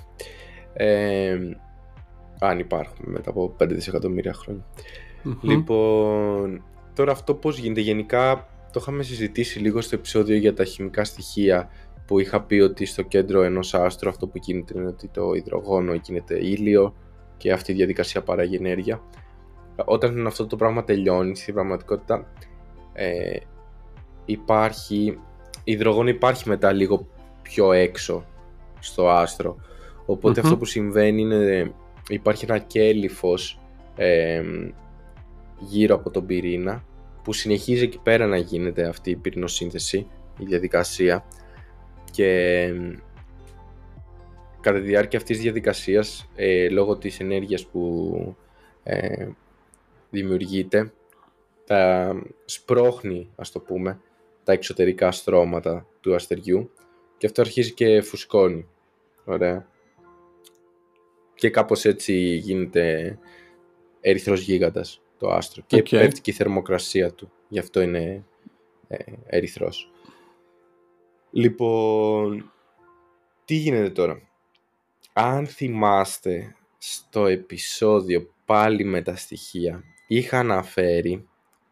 [0.72, 1.38] Ε,
[2.38, 4.34] αν υπάρχουν μετά από 5 δισεκατομμύρια
[5.42, 6.62] Λοιπόν,
[6.94, 7.80] τώρα αυτό πώς γίνεται.
[7.80, 11.70] Γενικά το είχαμε συζητήσει λίγο στο επεισόδιο για τα χημικά στοιχεία
[12.06, 15.94] που είχα πει ότι στο κέντρο ενός άστρου αυτό που γίνεται είναι ότι το υδρογόνο
[15.94, 16.94] γίνεται ήλιο
[17.36, 19.02] και αυτή η διαδικασία παράγει ενέργεια.
[19.84, 22.32] Όταν αυτό το πράγμα τελειώνει στην πραγματικότητα
[22.92, 23.36] ε,
[24.24, 25.18] υπάρχει,
[25.64, 27.06] υδρογόνο υπάρχει μετά λίγο
[27.42, 28.24] πιο έξω
[28.78, 29.56] στο άστρο.
[30.40, 31.72] αυτό που συμβαίνει είναι
[32.08, 33.60] υπάρχει ένα κέλυφος
[33.96, 34.42] ε,
[35.58, 36.84] γύρω από τον πυρήνα
[37.22, 40.06] που συνεχίζει εκεί πέρα να γίνεται αυτή η πυρηνοσύνθεση,
[40.38, 41.24] η διαδικασία
[42.10, 42.72] και
[44.60, 48.36] κατά τη διάρκεια αυτής της διαδικασίας, ε, λόγω της ενέργειας που
[48.82, 49.28] ε,
[50.10, 50.92] δημιουργείται,
[51.66, 54.00] τα σπρώχνει, ας το πούμε,
[54.44, 56.70] τα εξωτερικά στρώματα του αστεριού
[57.16, 58.66] και αυτό αρχίζει και φουσκώνει.
[59.24, 59.66] Ωραία.
[61.38, 63.18] Και κάπως έτσι γίνεται
[64.00, 65.62] ερυθρός γίγαντας το άστρο.
[65.66, 67.32] Και πέφτει και η θερμοκρασία του.
[67.48, 68.24] Γι' αυτό είναι
[68.88, 68.96] ε,
[69.26, 69.90] ερυθρός.
[71.30, 72.52] Λοιπόν,
[73.44, 74.22] τι γίνεται τώρα;
[75.12, 81.28] Αν θυμάστε στο επεισόδιο πάλι με τα στοιχεία είχα αναφέρει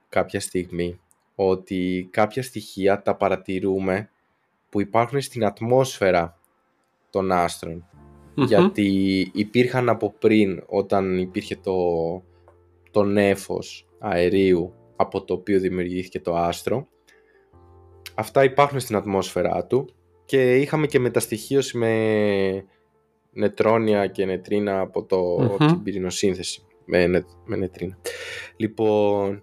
[0.08, 1.00] κάποια στιγμή
[1.34, 4.10] ότι κάποια στοιχεία τα παρατηρούμε
[4.68, 6.40] που υπάρχουν στην ατμόσφαιρα
[7.10, 7.32] των
[8.36, 11.74] αστρων γιατί υπήρχαν από πριν όταν υπήρχε το,
[12.90, 16.88] το νέφος αερίου από το οποίο δημιουργήθηκε το άστρο
[18.14, 19.88] αυτά υπάρχουν στην ατμόσφαιρά του
[20.24, 22.64] και είχαμε και μεταστοιχείωση με
[23.32, 25.66] νετρόνια και νετρίνα από το, mm-hmm.
[25.66, 27.98] την πυρηνοσύνθεση με, με νετρίνα.
[28.56, 29.42] Λοιπόν,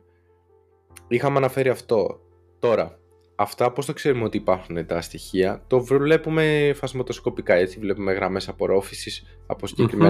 [1.07, 2.19] είχαμε αναφέρει αυτό.
[2.59, 2.99] Τώρα,
[3.35, 9.23] αυτά πώς το ξέρουμε ότι υπάρχουν τα στοιχεία, το βλέπουμε φασματοσκοπικά, έτσι βλέπουμε γραμμές απορρόφησης
[9.47, 9.67] από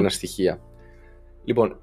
[0.10, 0.62] στοιχεία.
[1.44, 1.80] Λοιπόν,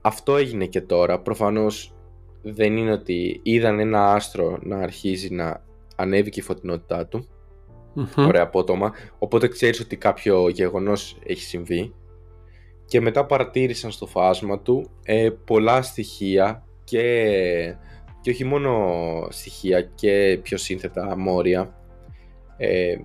[0.00, 1.94] αυτό έγινε και τώρα, προφανώς
[2.42, 5.64] δεν είναι ότι είδαν ένα άστρο να αρχίζει να
[5.96, 7.26] ανέβει και η φωτεινότητά του
[7.96, 8.92] mm Ωραία απότομα.
[9.18, 11.94] Οπότε ξέρεις ότι κάποιο γεγονός έχει συμβεί.
[12.84, 17.76] Και μετά παρατήρησαν στο φάσμα του ε, πολλά στοιχεία και,
[18.22, 18.72] και όχι μόνο
[19.30, 21.74] στοιχεία και πιο σύνθετα μόρια.
[22.56, 22.96] Ε,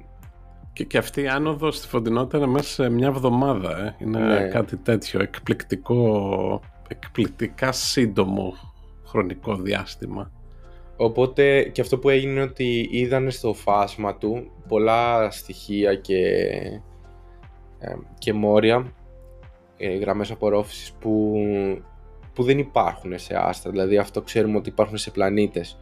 [0.74, 3.86] και, και αυτή η άνοδος στη φωτεινότητα είναι μέσα σε μια εβδομάδα.
[3.86, 3.96] Ε.
[4.00, 4.48] Είναι ναι.
[4.48, 8.54] κάτι τέτοιο εκπληκτικό, εκπληκτικά σύντομο
[9.06, 10.32] χρονικό διάστημα.
[10.98, 16.24] Οπότε και αυτό που έγινε είναι ότι είδανε στο φάσμα του πολλά στοιχεία και,
[17.80, 18.94] ε, και μόρια,
[19.78, 21.34] ε, γραμμές απορρόφησης που,
[22.38, 23.72] που δεν υπάρχουν σε άστρα.
[23.72, 25.80] Δηλαδή αυτό ξέρουμε ότι υπάρχουν σε πλανητες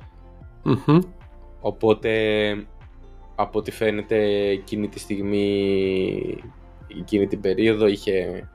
[1.59, 2.11] Οπότε
[3.35, 6.43] από ό,τι φαίνεται εκείνη τη στιγμή
[6.99, 8.47] εκείνη την περίοδο είχε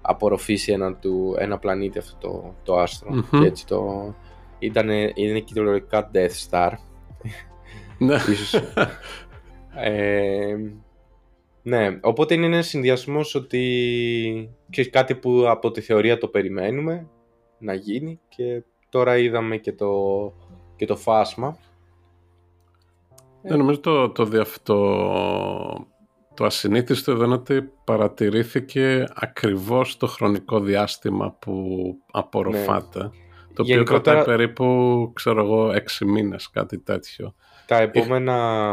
[0.00, 4.14] απορροφήσει ένα, του, ένα πλανήτη αυτό το, το αστρο και έτσι το
[4.58, 6.72] ήταν, είναι κυριολεκτικά Death Star.
[7.98, 8.14] Ναι.
[8.32, 8.54] ίσως.
[9.74, 10.56] Ε,
[11.62, 17.08] ναι, οπότε είναι ένας συνδυασμός ότι ξέρεις, κάτι που από τη θεωρία το περιμένουμε
[17.58, 19.92] να γίνει και τώρα είδαμε και το,
[20.76, 21.56] και το φάσμα.
[23.42, 24.76] Ναι, νομίζω το, το, διαφ- το,
[26.34, 31.66] το ασυνήθιστο εδώ είναι ότι παρατηρήθηκε ακριβώς το χρονικό διάστημα που
[32.10, 32.98] απορροφάται.
[33.54, 37.34] Το οποίο Γενικότερα- κρατάει περίπου, ξέρω εγώ, έξι μήνες, κάτι τέτοιο.
[37.66, 38.70] Τα επόμενα,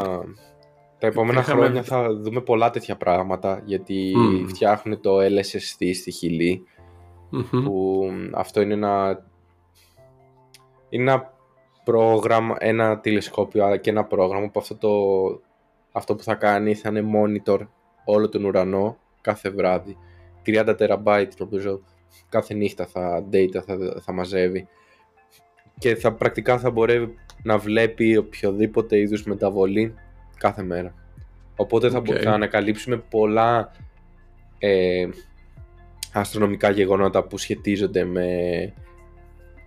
[1.02, 4.48] τα επόμενα Είχαμε- χρόνια θα δούμε πολλά τέτοια πράγματα γιατί Μμμ.
[4.48, 6.64] φτιάχνουν το LSST στη Χιλή
[7.30, 7.64] Μμμ.
[7.64, 9.24] που αυτό είναι ένα
[10.90, 11.34] είναι ένα
[11.84, 14.90] πρόγραμμα, ένα τηλεσκόπιο αλλά και ένα πρόγραμμα που αυτό, το,
[15.92, 17.60] αυτό που θα κάνει θα είναι monitor
[18.06, 19.98] όλο τον ουρανό κάθε βράδυ
[20.46, 21.82] 30 terabyte νομίζω
[22.30, 24.68] κάθε νύχτα θα data θα, θα μαζεύει
[25.78, 29.94] και θα πρακτικά θα μπορεί να βλέπει οποιοδήποτε είδους μεταβολή
[30.42, 30.94] κάθε μέρα
[31.56, 32.20] οπότε θα, μπο- Οκ.
[32.24, 33.72] θα ανακαλύψουμε πολλά
[34.60, 35.08] ε,
[36.14, 38.28] αστρονομικά γεγονότα που σχετίζονται με,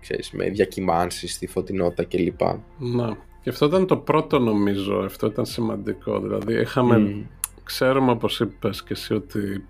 [0.00, 2.40] ξέρεις, με διακυμάνσεις στη φωτεινότητα κλπ.
[2.78, 3.08] Ναι.
[3.42, 6.20] Και αυτό ήταν το πρώτο νομίζω, αυτό ήταν σημαντικό.
[6.20, 7.22] Δηλαδή είχαμε, Μμμ.
[7.64, 9.64] ξέρουμε όπως είπες και εσύ ότι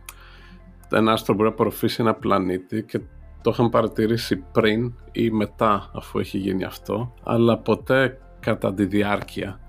[0.93, 3.01] ένα άστρο μπορεί να απορροφήσει ένα πλανήτη και
[3.43, 9.61] το είχαμε παρατηρήσει πριν ή μετά αφού έχει γίνει αυτό, αλλά ποτέ κατά τη διάρκεια.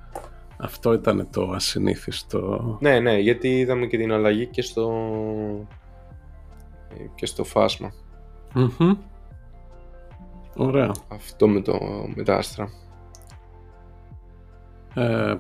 [0.58, 2.78] Αυτό ήταν το ασυνήθιστο.
[2.82, 4.91] Ναι, ναι, γιατί είδαμε και την αλλαγή και στο,
[6.89, 7.94] ε, και στο φάσμα.
[8.54, 8.98] Μμμ.
[10.56, 10.91] Ωραία.
[11.08, 11.78] Αυτό με, το,
[12.15, 12.70] με τα άστρα.
[14.94, 15.36] Ε,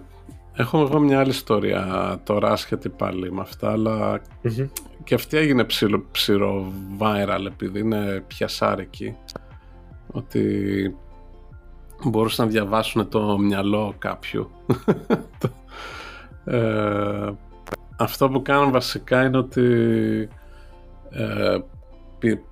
[0.53, 4.67] έχω εγώ μια άλλη ιστορία τώρα άσχετη πάλι με αυτά, αλλά Μμμ.
[5.03, 9.15] και αυτή έγινε ψηλο, ψηλο viral επειδή είναι πιασάρικη
[10.11, 10.95] ότι
[12.03, 14.49] μπορούσαν να διαβάσουν το μυαλό κάποιου
[15.39, 15.53] Το-
[16.51, 17.33] ε,
[17.97, 19.63] αυτό που κάνουν βασικά είναι ότι
[21.09, 21.57] ε,
[22.19, 22.43] πι-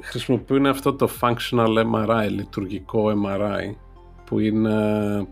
[0.00, 3.74] χρησιμοποιούν αυτό το functional MRI, λειτουργικό MRI
[4.24, 5.26] που είναι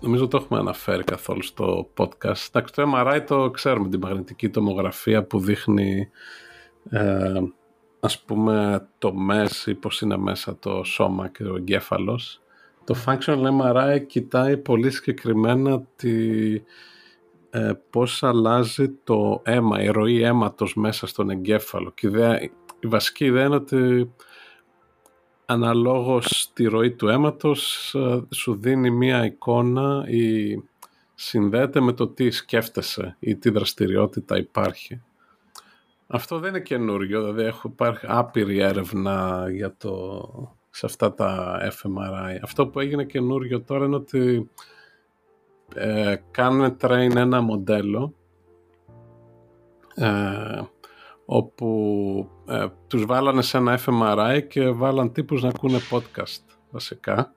[0.00, 2.46] νομίζω το έχουμε αναφέρει καθόλου στο podcast.
[2.48, 6.08] Εντάξει, το MRI το ξέρουμε, την μαγνητική τομογραφία που δείχνει
[6.90, 7.40] ε,
[8.00, 12.40] ας πούμε το μες ή πώς είναι μέσα το σώμα και ο εγκέφαλος.
[12.84, 16.54] Το functional MRI κοιτάει πολύ συγκεκριμένα τη,
[17.50, 21.90] ε, πώς αλλάζει το αίμα, η ροή αίματος μέσα στον εγκέφαλο.
[21.90, 22.42] Και η, ιδέα-
[22.80, 24.12] η βασική ιδέα είναι ότι
[25.46, 30.56] αναλόγως στη ροή του αίματος ε, σου δίνει μία εικόνα ή
[31.14, 35.02] συνδέεται με το τι σκέφτεσαι ή τι δραστηριότητα υπάρχει.
[36.06, 42.38] Αυτό δεν είναι καινούριο, δηλαδή έχω υπάρχει άπειρη έρευνα για το, σε αυτά τα fMRI.
[42.42, 44.50] Αυτό που έγινε καινούριο τώρα είναι ότι
[45.74, 48.14] ε, κάνουν train ένα μοντέλο
[49.94, 50.60] ε,
[51.24, 57.34] όπου ε, τους βάλανε σε ένα fMRI και βάλαν τύπους να ακούνε podcast βασικά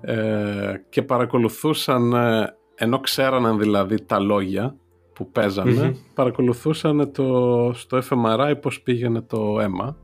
[0.00, 4.76] ε, και παρακολουθούσαν ε, ενώ ξέραναν δηλαδή τα λόγια
[5.12, 5.94] που παίζανε Μμμ.
[6.14, 9.96] παρακολουθούσαν το, στο fMRI πως πήγαινε το αίμα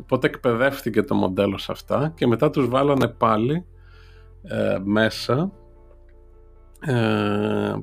[0.00, 3.64] οπότε εκπαιδεύτηκε το μοντέλο σε αυτά και μετά τους βάλανε πάλι
[4.42, 5.52] ε, μέσα.
[6.80, 7.74] Ε,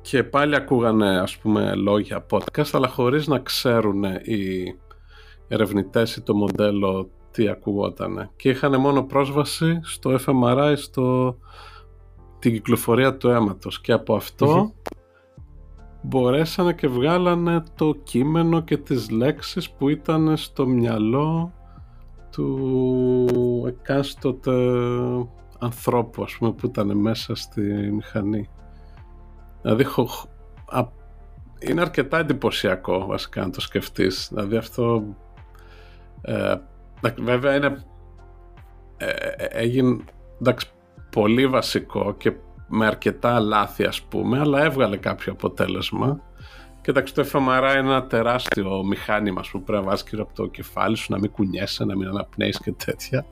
[0.00, 4.74] και πάλι ακούγανε ας πούμε λόγια podcast αλλά χωρίς να ξέρουν οι
[5.48, 8.30] ερευνητές ή το μοντέλο τι ακουγότανε.
[8.36, 11.36] Και είχαν μόνο πρόσβαση στο fMRI στο
[12.38, 13.80] την κυκλοφορία του αίματος.
[13.80, 14.70] Και από αυτό Μμμ.
[16.06, 21.52] Μπορέσανε και βγάλανε το κείμενο και τις λέξεις που ήταν στο μυαλό
[22.30, 24.52] του εκάστοτε
[25.58, 27.60] ανθρώπου ας πούμε που ήταν μέσα στη
[27.92, 28.48] μηχανή.
[29.62, 30.26] Δηλαδή χω- χ-
[30.66, 30.92] α-
[31.58, 34.28] είναι αρκετά εντυπωσιακό βασικά αν το σκεφτείς.
[34.32, 35.04] Δηλαδή αυτό
[36.22, 36.54] ε,
[36.98, 37.84] εντάξει, βέβαια είναι
[38.96, 40.04] ε, ε, έγινε
[40.40, 40.70] εντάξει,
[41.10, 42.32] πολύ βασικό και
[42.68, 46.20] με αρκετά λάθη ας πούμε αλλά έβγαλε κάποιο αποτέλεσμα
[46.80, 50.22] και εντάξει το fMRI είναι ένα τεράστιο μηχάνημα ας πούμε, που πρέπει να βάζεις γύρω
[50.22, 53.26] από το κεφάλι σου να μην κουνιέσαι, να μην αναπνέεις και τέτοια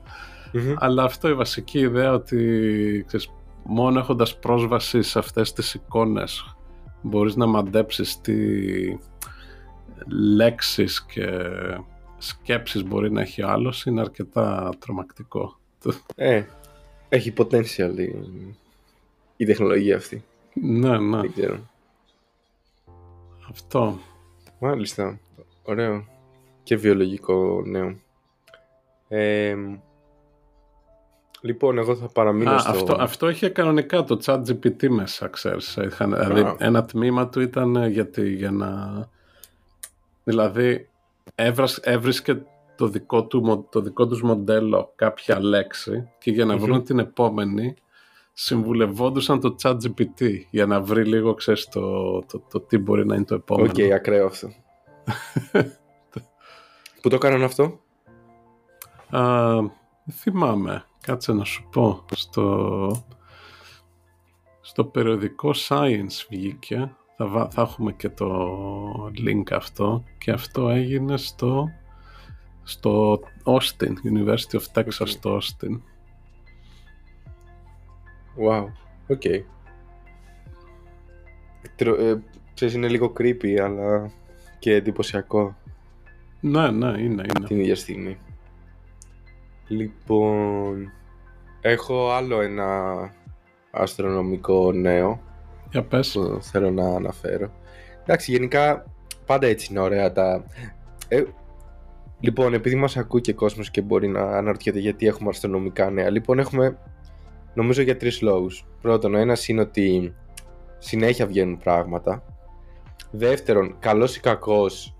[0.51, 0.73] Μμμ.
[0.77, 3.31] αλλά αυτό η βασική ιδέα ότι ξέρεις,
[3.63, 6.55] μόνο έχοντας πρόσβαση σε αυτές τις εικόνες
[7.01, 8.35] μπορείς να μαντέψεις τι
[10.35, 11.27] λέξεις και
[12.17, 15.57] σκέψεις μπορεί να έχει ο άλλος είναι αρκετά τρομακτικό.
[16.15, 16.43] Ε,
[17.09, 17.91] έχει potential
[19.43, 20.23] η, η τεχνολογία αυτή.
[20.53, 21.19] Ναι, ναι.
[21.19, 21.59] Δεν ξέρω.
[23.49, 23.99] Αυτό.
[24.59, 25.19] Μάλιστα.
[25.63, 26.05] Ωραίο.
[26.63, 27.95] Και βιολογικό νέο.
[29.07, 29.55] Ε,
[31.41, 32.69] λοιπόν, εγώ θα παραμείνω Α, στο...
[32.69, 35.75] αυτό, αυτό είχε κανονικά το chat GPT μέσα, ξέρεις.
[35.75, 38.69] Είχαν, δηλαδή, ένα τμήμα του ήταν γιατί, για να...
[40.23, 40.89] Δηλαδή,
[41.35, 42.41] έβρας, έβρισκε
[42.75, 47.75] το δικό, του, το δικό τους μοντέλο κάποια λέξη και για να βρουν την επόμενη
[48.33, 53.15] συμβουλευόντουσαν το chat GPT για να βρει λίγο, ξέρεις, το, το, το, τι μπορεί να
[53.15, 53.69] είναι το επόμενο.
[53.69, 54.47] Οκ, okay, ακραίο αυτό.
[57.01, 57.79] Πού το έκαναν αυτό;
[59.09, 59.59] Α,
[60.11, 60.85] θυμάμαι.
[61.01, 62.05] Κάτσε να σου πω.
[62.11, 63.05] Στο,
[64.61, 66.95] στο περιοδικό Science βγήκε.
[67.17, 70.03] Θα, θα έχουμε και το link αυτό.
[70.17, 71.69] Και αυτό έγινε στο,
[72.63, 75.07] στο Austin, University of Texas okay.
[75.07, 75.79] στο Austin.
[78.37, 78.65] Wow,
[79.07, 79.21] οκ.
[79.23, 79.41] Okay.
[81.99, 82.15] Ε,
[82.53, 84.11] ξέρεις, είναι λίγο creepy, αλλά
[84.59, 85.55] και εντυπωσιακό.
[86.39, 87.47] Ναι, ναι, είναι, είναι.
[87.47, 88.17] Την ίδια στιγμή.
[89.67, 90.91] Λοιπόν,
[91.61, 92.93] έχω άλλο ένα
[93.71, 95.21] αστρονομικό νέο
[95.71, 96.11] Για πες.
[96.11, 97.51] που θέλω να αναφέρω.
[98.01, 98.85] Εντάξει, γενικά
[99.25, 100.43] πάντα έτσι είναι ωραία τα...
[101.07, 101.23] Ε,
[102.19, 106.09] λοιπόν, επειδή μας ακούει και κόσμος και μπορεί να αναρωτιέται γιατί έχουμε αστρονομικά νέα.
[106.09, 106.77] Λοιπόν, έχουμε
[107.53, 108.65] νομίζω για τρεις λόγους.
[108.81, 110.15] Πρώτον, ο ένας είναι ότι
[110.77, 112.23] συνέχεια βγαίνουν πράγματα.
[113.11, 114.95] Δεύτερον, καλός ή κακός,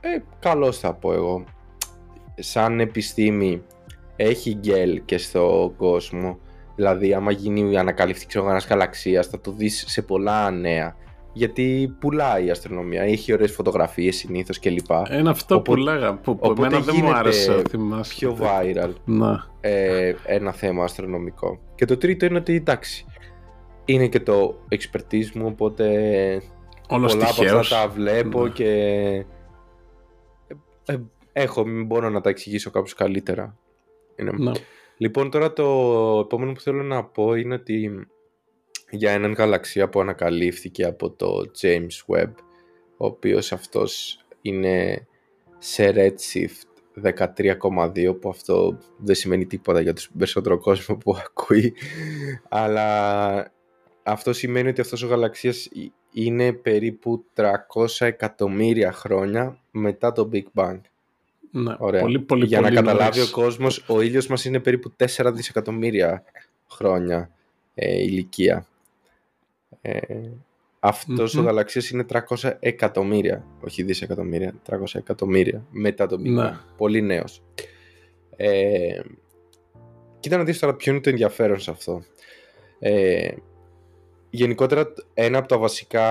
[0.00, 1.44] ε, καλός θα πω εγώ.
[2.34, 3.62] Σαν επιστήμη
[4.16, 6.38] έχει γκέλ και στο κόσμο.
[6.76, 10.96] Δηλαδή, άμα γίνει η ανακαλύφθη ξέρω, ένας γαλαξίας, θα το δεις σε πολλά νέα.
[11.36, 14.90] Γιατί πουλάει η αστρονομία, έχει ωραίες φωτογραφίες συνήθως κλπ.
[15.18, 18.14] Είναι αυτό που λέγα, που, που εμένα δεν μου άρεσε, θυμάσαι.
[18.14, 19.46] πιο viral Να.
[19.60, 21.60] ε, ένα θέμα αστρονομικό.
[21.74, 23.06] Και το τρίτο είναι ότι εντάξει,
[23.84, 25.84] είναι και το expertise μου, οπότε
[26.88, 27.72] Όλος πολλά από τυχαίος.
[27.72, 28.50] αυτά τα βλέπω Ναι.
[28.50, 28.68] και
[30.86, 30.96] ε,
[31.32, 33.56] έχω, μπορώ να τα εξηγήσω κάπως καλύτερα.
[34.16, 34.32] Είναι.
[34.38, 34.52] Ναι.
[34.96, 35.64] Λοιπόν, τώρα το
[36.24, 38.06] επόμενο που θέλω να πω είναι ότι
[38.90, 42.32] για έναν γαλαξία που ανακαλύφθηκε από το James Webb,
[42.96, 45.06] ο οποίος αυτός είναι
[45.58, 51.74] σε redshift 13,2 που αυτό δεν σημαίνει τίποτα για τον περισσότερο κόσμο που ακούει
[52.48, 53.52] αλλά
[54.02, 55.68] αυτό σημαίνει ότι αυτός ο γαλαξίας
[56.12, 57.46] είναι περίπου 300
[57.98, 60.80] εκατομμύρια χρόνια μετά το Big Bang.
[61.50, 61.74] Ναι.
[61.78, 62.00] Ωραία.
[62.00, 63.32] Πολύ, πολύ, Για πολύ να καταλάβει νωρίς.
[63.32, 66.24] ο κόσμος, ο ήλιος μας είναι περίπου 4 δισεκατομμύρια
[66.70, 67.30] χρόνια
[67.74, 68.66] ε, ηλικία.
[69.82, 69.98] Ε,
[70.80, 71.46] αυτος ο Μμμ.
[71.46, 76.50] γαλαξίας είναι 300 εκατομμύρια, όχι δισεκατομμύρια, 300 εκατομμύρια μετά τον Big Ναι.
[76.50, 76.58] Bang.
[76.76, 77.42] Πολύ νέος.
[78.36, 79.00] Ε,
[80.20, 82.02] κοίτα να δεις τώρα ποιο είναι το ενδιαφέρον σε αυτό.
[82.78, 83.28] Ε,
[84.30, 86.04] γενικότερα ένα από τα βασικά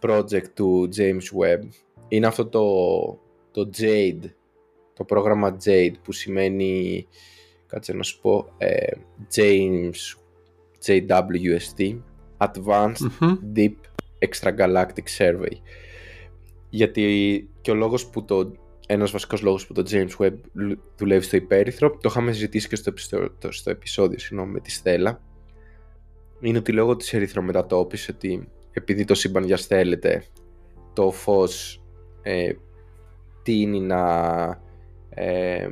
[0.00, 1.68] project του James Webb
[2.08, 2.64] είναι αυτό το,
[3.50, 4.30] το JADE,
[4.94, 7.06] το πρόγραμμα JADE που σημαίνει,
[7.66, 8.92] κάτσε να σου πω, ε,
[9.34, 9.92] James
[10.86, 11.98] JWST,
[12.38, 13.38] Advanced Μμμ.
[13.56, 13.74] Deep
[14.18, 15.52] Extragalactic Survey.
[16.70, 18.52] Γιατί και ο λόγος που το,
[18.86, 22.76] ένας βασικός λόγος που το James Webb λου- δουλεύει στο υπέρυθρο, το είχαμε συζητήσει και
[22.76, 25.20] στο, επιστο- το- στο επεισόδιο συγγνώμη, με τη Στέλλα,
[26.40, 30.24] είναι ότι λόγω της ερυθρομετατόπισης, ότι επειδή το σύμπαν διαστέλλεται,
[30.92, 31.82] το φως
[32.22, 32.52] ε,
[33.42, 34.02] τίνει να,
[35.08, 35.68] ε,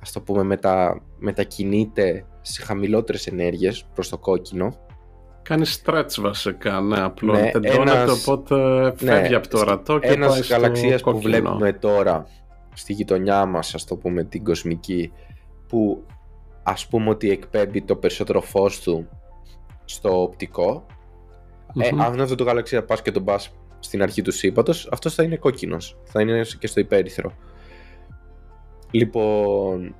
[0.00, 4.86] ας το πούμε, μετα, μετακινείται σε χαμηλότερες ενέργειες προς το κόκκινο.
[5.50, 7.32] Κάνει stretch βασικά, ναι, απλό.
[7.32, 8.54] Ναι, Τεντώνεται, ένας- οπότε
[8.96, 11.32] φεύγει από το ορατό και Ένας πάει στο γαλαξίας που κόκκινο.
[11.32, 12.26] βλέπουμε τώρα
[12.74, 15.12] στη γειτονιά μας, ας το πούμε την κοσμική,
[15.68, 16.06] που
[16.62, 19.08] ας πούμε ότι εκπέμπει το περισσότερο φως του
[19.84, 20.86] στο οπτικό,
[21.80, 22.02] ε, Μμμ.
[22.02, 25.36] αν αυτό το γαλαξία πας και τον πας στην αρχή του σύμπαντος, αυτός θα είναι
[25.36, 27.32] κόκκινος, θα είναι και στο υπέρυθρο.
[28.90, 29.94] Λοιπόν,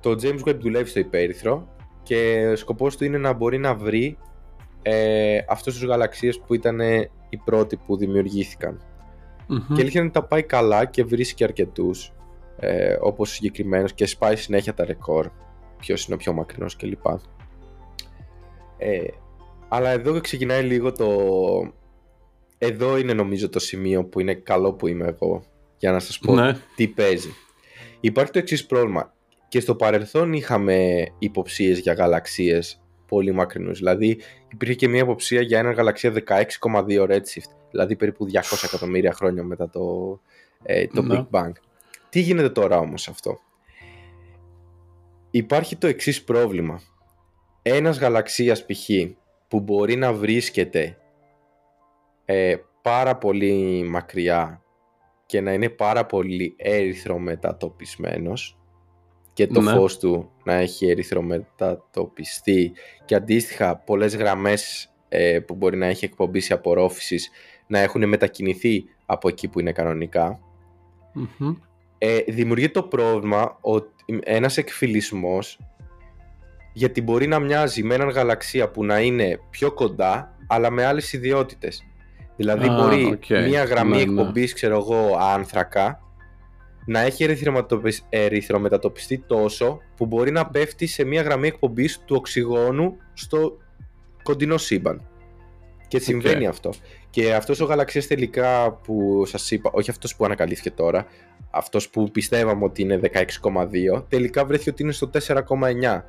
[0.00, 1.68] το James Webb δουλεύει στο υπέρυθρο
[2.02, 4.18] και ο σκοπός του είναι να μπορεί να βρει
[4.82, 6.80] ε, αυτούς τους γαλαξίες που ήταν
[7.28, 8.80] οι πρώτοι που δημιουργήθηκαν.
[9.46, 9.58] Μμμ.
[9.58, 12.12] Και αλήθεια είναι ότι τα πάει καλά και βρίσκει αρκετούς.
[12.56, 15.28] Ε, Όπως συγκεκριμένο και σπάει συνέχεια τα ρεκόρ.
[15.78, 17.06] Ποιος είναι ο πιο μακρινός κλπ.
[18.78, 19.00] Ε,
[19.68, 21.08] αλλά εδώ ξεκινάει λίγο το.
[22.58, 25.42] Εδώ είναι νομίζω το σημείο που είναι καλό που είμαι εγώ
[25.78, 26.56] για να σας πω Ναι.
[26.76, 27.34] τι παίζει.
[28.00, 29.12] Υπάρχει το εξής πρόβλημα.
[29.48, 32.80] Και στο παρελθόν είχαμε υποψίες για γαλαξίες
[33.10, 33.78] πολύ μακρινούς.
[33.78, 34.20] Δηλαδή
[34.52, 37.50] υπήρχε και μια υποψία για ένα γαλαξία 16,2 redshift.
[37.70, 39.80] Δηλαδή περίπου 200 εκατομμύρια χρόνια μετά το,
[40.62, 41.26] ε, το Ναι.
[41.30, 41.52] Big Bang.
[42.08, 43.38] Τι γίνεται τώρα όμως αυτό;
[45.30, 46.80] Υπάρχει το εξής πρόβλημα.
[47.62, 48.88] Ένας γαλαξίας π.χ.
[49.48, 50.98] που μπορεί να βρίσκεται
[52.24, 54.62] ε, πάρα πολύ μακριά
[55.26, 58.59] και να είναι πάρα πολύ ερυθρομετατοπισμένος
[59.46, 59.72] και το Ναι.
[59.72, 62.72] φως του να έχει ερυθρομετατοπιστεί
[63.04, 67.30] και αντίστοιχα πολλές γραμμές ε, που μπορεί να έχει εκπομπήσει απορρόφησης
[67.66, 70.40] να έχουν μετακινηθεί από εκεί που είναι κανονικά
[71.12, 71.54] Μμμ.
[71.98, 75.58] ε, δημιουργεί το πρόβλημα ότι ένας εκφυλισμός
[76.72, 81.12] γιατί μπορεί να μοιάζει με έναν γαλαξία που να είναι πιο κοντά αλλά με άλλες
[81.12, 81.84] ιδιότητες.
[82.36, 83.28] Δηλαδή Α, μπορεί οκ.
[83.48, 84.02] μία γραμμή Ναι, ναι.
[84.20, 86.00] εκπομπής, ξέρω εγώ, άνθρακα
[86.90, 92.96] να έχει ερυθροματοπισ- ερυθρομετατοπιστεί τόσο που μπορεί να πέφτει σε μία γραμμή εκπομπής του οξυγόνου
[93.12, 93.56] στο
[94.22, 95.08] κοντινό σύμπαν.
[95.88, 96.70] Και συμβαίνει αυτό.
[97.10, 101.06] Και αυτός ο γαλαξίας τελικά που σας είπα, όχι αυτός που ανακαλύφθηκε τώρα,
[101.50, 106.04] αυτός που πιστεύαμε ότι είναι 16,2, τελικά βρέθηκε ότι είναι στο 4,9.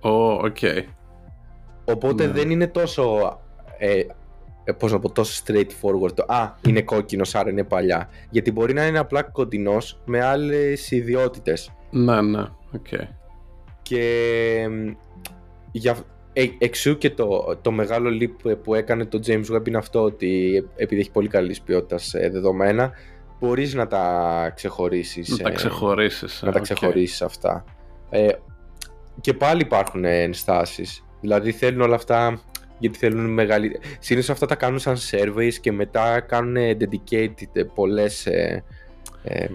[0.00, 0.56] Ω, οκ.
[1.84, 2.32] Οπότε Ναι.
[2.32, 3.38] δεν είναι τόσο,
[3.78, 4.02] ε,
[4.68, 6.12] ε, πώς να πω, τόσο straightforward.
[6.14, 8.08] το, Α, είναι κόκκινος, άρα είναι παλιός.
[8.30, 11.72] Γιατί μπορεί να είναι απλά κοντινός με άλλες ιδιότητες.
[11.90, 12.42] Ναι, ναι,
[12.74, 12.86] οκ.
[13.82, 14.90] Και μ,
[15.72, 15.96] για,
[16.32, 20.02] ε, εξ ου και το, το μεγάλο leap που έκανε το James Webb είναι αυτό
[20.02, 22.92] ότι επειδή έχει πολύ καλής ποιότητας δεδομένα
[23.40, 26.42] μπορείς να τα ξεχωρίσεις Να τα ε, ξεχωρίσεις.
[26.42, 26.64] να ε, τα οκ.
[26.64, 27.64] ξεχωρίσεις αυτά
[28.10, 28.28] ε,
[29.20, 32.40] και πάλι υπάρχουν ε, ενστάσεις δηλαδή θέλουν όλα αυτά
[32.78, 38.26] γιατί θέλουν μεγάλη συνήθως αυτά τα κάνουν σαν surveys και μετά κάνουν dedicated ε, πολλές
[38.26, 38.64] ε,
[39.22, 39.46] ε,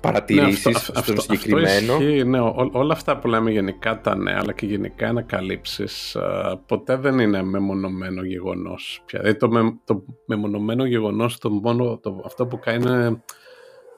[0.00, 4.00] παρατηρήσεις Ναι, αυτό- στον αυτό- συγκεκριμένο Αυτό ισχύει, ναι, ό- όλα αυτά που λέμε γενικά
[4.00, 9.02] τα νέα αλλά και γενικά ανακαλύψεις α, ποτέ δεν είναι μεμονωμένο γεγονός.
[9.06, 9.18] πια.
[9.20, 13.22] Δηλαδή το, με, το μεμονωμένο γεγονός το μόνο, το, αυτό που κάνει είναι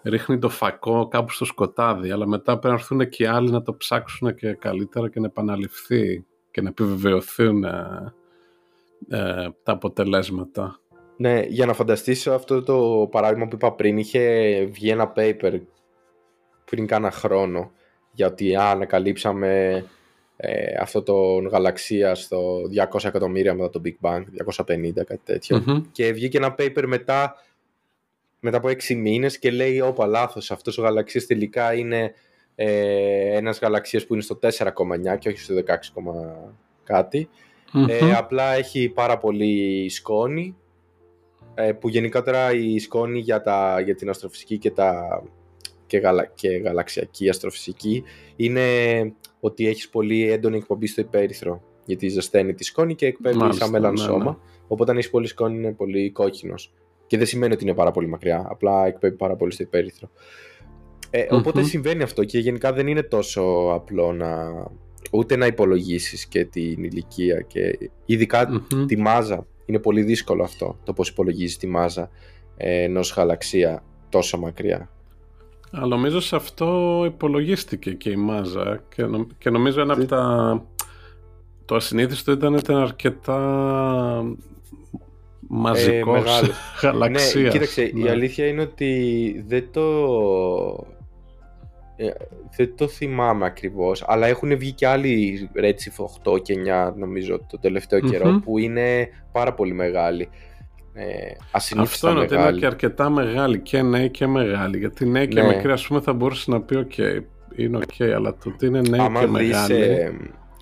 [0.05, 3.63] ρίχνει το φακό κάπου στο σκοτάδι αλλά μετά πρέπει να έρθουν και οι άλλοι να
[3.63, 7.65] το ψάξουν και καλύτερα και να επαναληφθεί και να επιβεβαιωθούν
[9.09, 10.81] ε, ε, τα αποτελέσματα.
[11.17, 15.61] Ναι, για να φανταστείς αυτό το παράδειγμα που είπα πριν, είχε βγει ένα paper
[16.65, 17.73] πριν κάνα χρόνο
[18.13, 19.85] για ότι α, ανακαλύψαμε
[20.37, 21.15] ε, αυτό το
[21.51, 22.61] γαλαξία στο
[22.93, 24.23] 200 εκατομμύρια μετά το Big Bang,
[24.67, 25.63] 250 κάτι τέτοιο.
[25.67, 25.83] Μμμ.
[25.93, 27.35] Και βγήκε ένα paper μετά,
[28.41, 32.13] μετά από 6 μήνες και λέει όπα λάθος, αυτός ο γαλαξίας τελικά είναι
[32.55, 35.63] ε, ένας γαλαξίας που είναι στο 4,9 και όχι στο 16,
[36.85, 37.29] κάτι.
[37.75, 38.15] Ε, Μμμ.
[38.17, 40.57] απλά έχει πάρα πολύ σκόνη
[41.55, 45.23] ε, που γενικότερα η σκόνη για, τα, για την αστροφυσική και, τα,
[45.87, 48.03] και, γαλα, και γαλαξιακή αστροφυσική
[48.37, 48.63] είναι
[49.41, 53.73] ότι έχεις πολύ έντονη εκπομπή στο υπέρυθρο γιατί ζεσταίνει τη σκόνη και εκπέμπει Μάλιστα, σαν
[53.73, 54.37] ναι, μελανσώμα ναι.
[54.69, 56.73] οπότε αν έχεις πολύ σκόνη είναι πολύ κόκκινος
[57.07, 60.11] και δεν σημαίνει ότι είναι πάρα πολύ μακριά απλά εκπέμπει πάρα πολύ στο υπέρυθρο
[61.11, 61.67] ε, οπότε Μμμ.
[61.67, 64.29] συμβαίνει αυτό και γενικά δεν είναι τόσο απλό να
[65.11, 68.87] ούτε να υπολογίσεις και την ηλικία και ειδικά Μμμ.
[68.87, 69.47] τη μάζα.
[69.67, 72.11] Είναι πολύ δύσκολο αυτό το πώς υπολογίζεις τη μάζα
[72.57, 74.91] ε, ενός γαλαξία τόσο μακριά.
[75.71, 80.65] Αλλά νομίζω σε αυτό υπολογίστηκε και η μάζα και, νο- και νομίζω ένα από τα...
[81.65, 83.39] Το ασυνήθιστο ήταν ότι ήταν αρκετά
[85.49, 86.51] μαζικός μεγάλος.
[86.83, 87.35] γαλαξίας.
[87.43, 88.11] Ναι, κοίταξε, η Ναι.
[88.11, 89.83] αλήθεια είναι ότι δεν το...
[91.97, 92.11] ε,
[92.57, 96.55] δεν το θυμάμαι ακριβώς, αλλά έχουν βγει και άλλοι Redshift 8 και
[96.89, 98.39] 9 νομίζω το τελευταίο καιρό Μμμ.
[98.41, 100.29] που είναι πάρα πολύ μεγάλοι.
[100.95, 101.05] Ε,
[101.51, 102.61] ασυνήθιστα Αυτό είναι ότι είναι μεγάλοι.
[102.61, 104.79] και αρκετά μεγάλοι και νέοι και μεγάλοι.
[104.79, 105.47] Γιατί νέοι και Ναι.
[105.55, 106.97] μικροί, ας πούμε, θα μπορούσε να πει: Οκ,
[107.57, 109.75] είναι οκ, αλλά το ότι είναι νέοι άμα και δεις, μεγάλοι.
[109.83, 110.13] ε,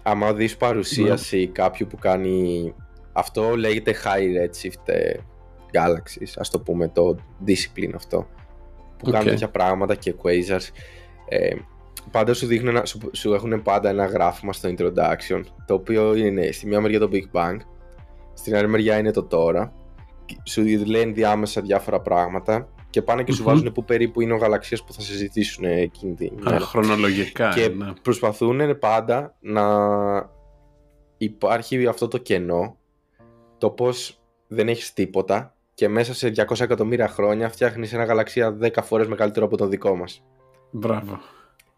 [0.02, 2.74] άμα δεις παρουσίαση κάποιου που κάνει
[3.12, 5.12] αυτό λέγεται high redshift ε,
[5.72, 7.16] galaxies ας το πούμε το
[7.46, 8.26] discipline αυτό
[8.98, 9.12] που Οκ.
[9.12, 10.68] κάνουν τέτοια πράγματα και quasars
[11.32, 11.54] ε,
[12.10, 16.50] πάντα σου, δείχνουν, ένα- σου, σου έχουν πάντα ένα γράφημα στο introduction το οποίο είναι
[16.50, 17.56] στη μια μεριά το Big Bang
[18.34, 19.72] στην άλλη μεριά είναι το τώρα
[20.24, 23.48] και σου λένε διάμεσα διάφορα πράγματα και πάνε και σου Μμμ.
[23.48, 27.48] βάζουν που περίπου είναι ο γαλαξίας που θα συζητήσουν εκείνη την Α, μέρα χρονολογικά.
[27.48, 27.92] και ναι.
[28.02, 29.64] προσπαθούν πάντα να
[31.18, 32.76] υπάρχει αυτό το κενό
[33.58, 38.68] το πως δεν έχεις τίποτα και μέσα σε 200 εκατομμύρια χρόνια φτιάχνεις ένα γαλαξία 10
[38.82, 40.24] φορές μεγαλύτερο από το δικό μας
[40.70, 41.18] Μπράβο.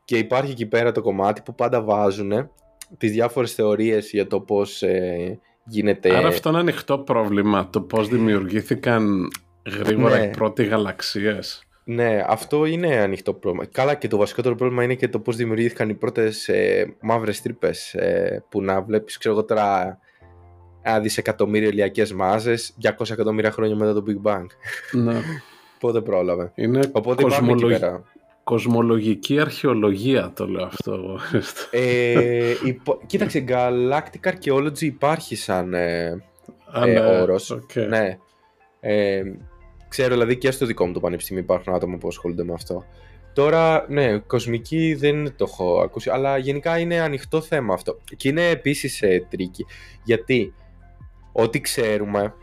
[0.04, 2.50] και υπάρχει εκεί πέρα το κομμάτι που πάντα βάζουν
[2.98, 7.68] τις διάφορες θεωρίες για το πως ε, γίνεται Άρα αυτό είναι ανοιχτό πρόβλημα.
[7.70, 9.28] Το πώς δημιουργήθηκαν
[9.78, 10.24] γρήγορα Ναι.
[10.24, 11.62] οι πρώτοι γαλαξίες.
[11.84, 13.66] Ναι, αυτό είναι ανοιχτό πρόβλημα.
[13.66, 17.94] Καλά και το βασικότερο πρόβλημα είναι και το πώς δημιουργήθηκαν οι πρώτες ε, μαύρες τρύπες
[17.94, 19.98] ε, που να βλέπεις, ξέρω εγώ τώρα,
[20.82, 24.46] ένα δισεκατομμύριο ηλιακές μάζες 200 εκατομμύρια χρόνια μετά το Big Bang.
[24.92, 25.20] ναι.
[25.80, 26.52] Πότε πρόλαβε.
[26.54, 28.02] Είναι Οπότε υπάρχουν εκεί κοσμολογ- πέρα.
[28.44, 31.18] Κοσμολογική αρχαιολογία το λέω αυτό.
[31.70, 36.06] Ε, υπο- Κοίταξε, Galactic Archaeology υπάρχει σαν ε,
[36.66, 37.50] Α, ε, ναι, όρος.
[37.50, 37.74] οκ.
[37.88, 38.18] Ναι.
[38.80, 39.22] Ε,
[39.88, 42.84] ξέρω δηλαδή και στο δικό μου το πανεπιστήμιο υπάρχουν άτομα που ασχολούνται με αυτό.
[43.32, 47.98] Τώρα, ναι, κοσμική δεν το έχω ακούσει, αλλά γενικά είναι ανοιχτό θέμα αυτό.
[48.16, 49.66] Και είναι επίσης ε, tricky,
[50.04, 50.54] γιατί
[51.32, 52.34] ό,τι ξέρουμε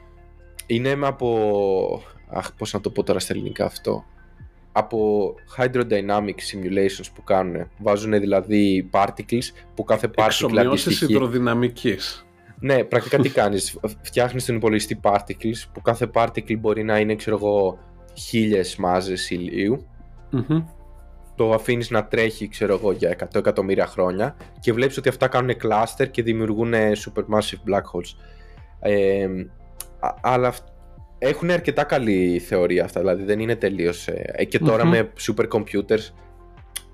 [0.65, 2.03] είναι από...
[2.29, 4.05] Αχ, πώς να το πω τώρα στα ελληνικά αυτό.
[4.71, 7.69] Από hydrodynamic simulations που κάνουν.
[7.77, 9.45] Βάζουν δηλαδή particles
[9.75, 12.25] που κάθε particle Εξομοιώσεις υδροδυναμικής.
[12.59, 13.79] Ναι, πρακτικά τι κάνεις.
[14.01, 17.79] Φτιάχνεις τον υπολογιστή particles που κάθε particle μπορεί να είναι, ξέρω εγώ,
[18.13, 19.87] χίλιες μάζες ηλίου.
[20.33, 20.63] Mm-hmm.
[21.35, 25.55] Το αφήνεις να τρέχει, ξέρω εγώ, για 100 εκατομμύρια χρόνια και βλέπεις ότι αυτά κάνουν
[25.63, 28.15] cluster και δημιουργούν supermassive black holes.
[28.79, 29.27] Ε,
[30.21, 30.53] αλλά
[31.19, 34.07] έχουν αρκετά καλή θεωρία αυτά, δηλαδή δεν είναι τελείως...
[34.07, 36.13] Ε, και τωρα με super computers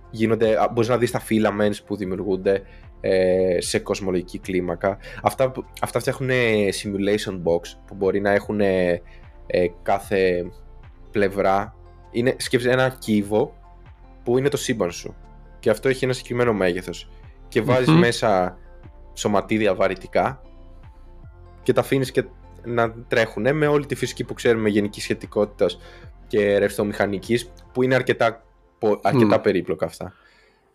[0.10, 2.62] γίνονται, μπορείς να δεις τα filaments που δημιουργούνται
[3.02, 4.98] ε, σε κοσμολογική κλίμακα.
[5.24, 5.52] Αυτά,
[5.82, 6.30] αυτά φτιάχνουν
[6.84, 9.02] simulation box που μπορεί να έχουν ε,
[9.82, 10.52] κάθε
[11.12, 11.76] πλευρά.
[12.12, 13.56] Είναι, σκέψτε ένα κύβο
[14.24, 15.16] που είναι το σύμπαν σου
[15.60, 17.10] και αυτό έχει ένα συγκεκριμένο μέγεθος
[17.48, 18.58] και βαζεις μέσα
[19.14, 20.42] σωματίδια βαρυτικά
[21.64, 22.24] και τα αφήνεις και
[22.66, 25.80] να τρέχουν με όλη τη φυσική που ξέρουμε γενικής σχετικότητας
[26.28, 28.44] και ρευστομηχανικής που είναι αρκετά,
[29.02, 30.14] αρκετά περίπλοκα αυτά.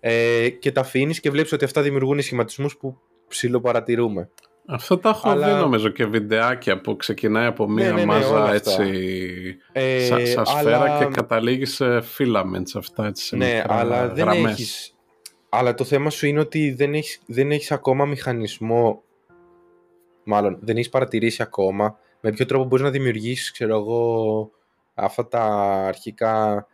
[0.00, 4.30] Ε, και τα αφήνεις και βλέπεις ότι αυτά δημιουργούν σχηματισμούς που ψιλοπαρατηρούμε.
[4.66, 5.54] Αυτό τα έχω Αλλά...
[5.54, 10.46] δει νομίζω και βιντεάκια που ξεκινάει από μία ναι, ναι, ναι, μάζα έτσι ε, σαν
[10.46, 11.84] σφαίρα και καταλήγει σε
[12.18, 14.94] filaments αυτά έτσι σε Ναι, αλλά δεν έχεις...
[15.48, 19.02] Αλλά το θέμα σου είναι ότι δεν έχεις, δεν έχεις ακόμα μηχανισμό
[20.24, 24.50] μάλλον δεν έχεις παρατηρήσει ακόμα με ποιο τρόπο μπορείς να δημιουργήσεις, ξέρω εγώ,
[24.94, 25.44] αυτά τα
[25.86, 26.66] αρχικά.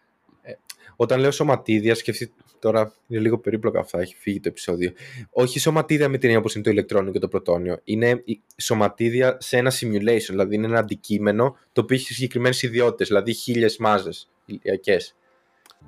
[0.42, 0.52] Ε,
[0.96, 4.92] όταν λέω σωματίδια, σκεφτείτε τώρα είναι λίγο περίπλοκα αυτά, έχει φύγει το επεισόδιο.
[5.30, 7.80] Όχι σωματίδια με την έννοια όπως είναι το ηλεκτρόνιο και το πρωτόνιο.
[7.84, 8.24] Είναι
[8.56, 13.76] σωματίδια σε ένα simulation, δηλαδή είναι ένα αντικείμενο το οποίο έχει συγκεκριμένες ιδιότητες, δηλαδή χίλιες
[13.76, 14.96] μάζες ηλιακέ.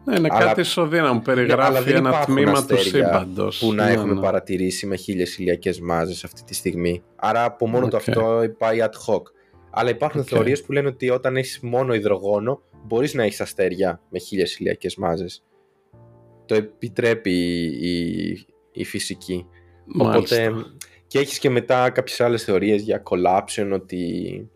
[0.04, 1.20] Ναι, είναι αλλά, κάτι ισοδύναμο.
[1.20, 3.58] Περιγράφει ένα τμήμα του σύμπαντος.
[3.58, 4.20] Που να ναι, έχουμε ναι.
[4.20, 7.02] παρατηρήσει με χίλιες ηλιακές μάζες αυτή τη στιγμή.
[7.16, 7.90] Άρα από μόνο okay.
[7.90, 9.22] το αυτό πάει ad hoc.
[9.70, 10.26] Αλλά υπάρχουν okay.
[10.26, 14.96] θεωρίες που λένε ότι όταν έχεις μόνο υδρογόνο, μπορείς να έχεις αστέρια με χίλιες ηλιακές
[14.96, 15.44] μάζες.
[16.46, 17.32] Το επιτρέπει
[17.80, 18.28] η,
[18.72, 19.46] η, φυσική.
[19.84, 20.36] Μάλιστα.
[20.46, 20.64] Οπότε.
[21.06, 24.50] Και έχεις και μετά κάποιες άλλες θεωρίες για collapse, ότι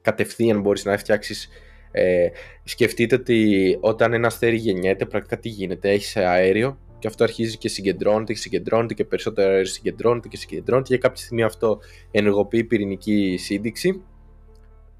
[0.00, 1.48] κατευθείαν μπορείς να φτιάξεις
[1.96, 2.28] ε,
[2.64, 5.90] σκεφτείτε ότι όταν ένα αστέρι γεννιέται, πρακτικά τι γίνεται.
[5.90, 10.88] Έχει αέριο και αυτό αρχίζει και συγκεντρώνεται και συγκεντρώνεται και περισσότερο αέριο συγκεντρώνεται και συγκεντρώνεται
[10.88, 11.78] και κάποια στιγμή αυτό
[12.10, 14.02] ενεργοποιεί πυρηνική σύνδεξη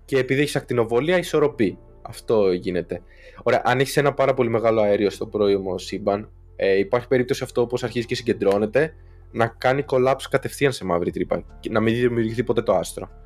[0.05, 1.79] και επειδή έχεις ακτινοβολία ισορροπεί.
[2.03, 3.03] Αυτό γίνεται.
[3.43, 7.61] Ωραία, αν έχεις ένα πάρα πολύ μεγάλο αέριο στο πρώιμο σύμπαν, ε, υπάρχει περίπτωση αυτό
[7.61, 8.95] όπως αρχίζει και συγκεντρώνεται
[9.31, 13.24] να κάνει collapse κατευθείαν σε μαύρη τρύπα και να μην δημιουργηθεί ποτέ το άστρο.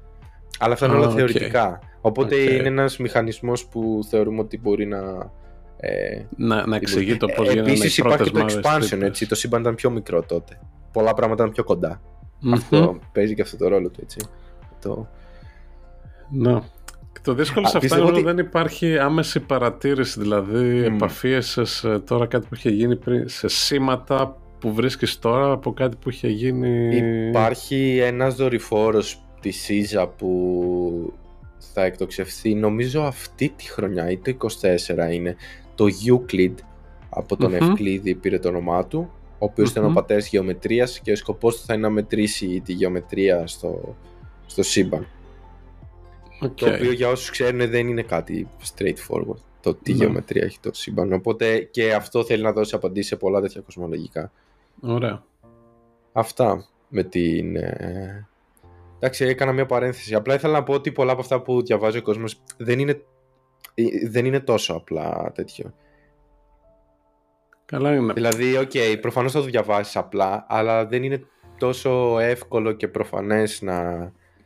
[0.59, 1.79] Αλλά αυτά είναι όλα θεωρητικά.
[2.01, 5.31] Οπότε είναι ένας μηχανισμός που θεωρούμε ότι μπορεί να...
[5.81, 9.75] Ε, να, να εξηγεί το πώς γίνανε Επίσης υπάρχει το expansion, έτσι, το σύμπαν ήταν
[9.75, 10.61] πιο μικρό τότε.
[10.93, 12.01] Πολλά πράγματα ήταν πιο κοντα
[12.53, 14.19] Αυτό παίζει και αυτό το ρόλο του, έτσι.
[14.81, 15.09] Το...
[16.31, 16.59] Ναι.
[17.23, 20.93] Το δύσκολο σε αυτά είναι ότι δεν υπάρχει άμεση παρατήρηση, δηλαδή mm.
[20.95, 25.97] επαφίεσαι σε τώρα κάτι που είχε γίνει πριν, σε σήματα που βρίσκεις τώρα από κάτι
[25.97, 26.97] που είχε γίνει...
[27.29, 31.13] Υπάρχει ένας δορυφόρος τη ΣΥΖΑ που
[31.59, 34.37] θα εκτοξευθεί νομίζω αυτή τη χρονιά ή το
[35.09, 35.37] 24 είναι
[35.75, 36.55] το Euclid
[37.09, 41.13] από τον mm Ευκλήδη πήρε το όνομά του ο οποίος ήταν ο πατέρας γεωμετρίας και
[41.13, 43.97] ο σκοπός του θα είναι να μετρήσει τη γεωμετρία στο,
[44.47, 45.07] στο σύμπαν.
[46.43, 46.51] Okay.
[46.55, 49.99] το οποίο για όσους ξέρουν δεν είναι κάτι straightforward το τι ναι.
[49.99, 51.13] γεωμετρία έχει το σύμπαν.
[51.13, 54.33] Οπότε και αυτό θέλει να δώσει απαντήσεις σε πολλά τέτοια κοσμολογικά.
[54.81, 55.23] Ωραία.
[56.13, 58.29] Αυτά με την ε,
[58.99, 60.15] Εντάξει, έκανα μια παρένθεση.
[60.15, 63.03] Απλά ήθελα να πω ότι πολλά από αυτά που διαβάζει ο κόσμος δεν είναι,
[63.75, 65.75] ε, δεν είναι τόσο απλά τέτοιο.
[67.65, 68.13] Καλά είναι.
[68.13, 71.23] Δηλαδή, ok, okay, προφανώς θα το διαβάσεις απλά, αλλά δεν είναι
[71.59, 73.81] τόσο εύκολο και προφανές να...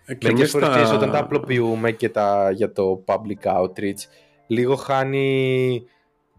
[0.04, 0.94] Ε, Μερικές φορές τα...
[0.94, 4.00] όταν τα απλοποιούμε και τα, για το public outreach,
[4.46, 5.84] λίγο χάνει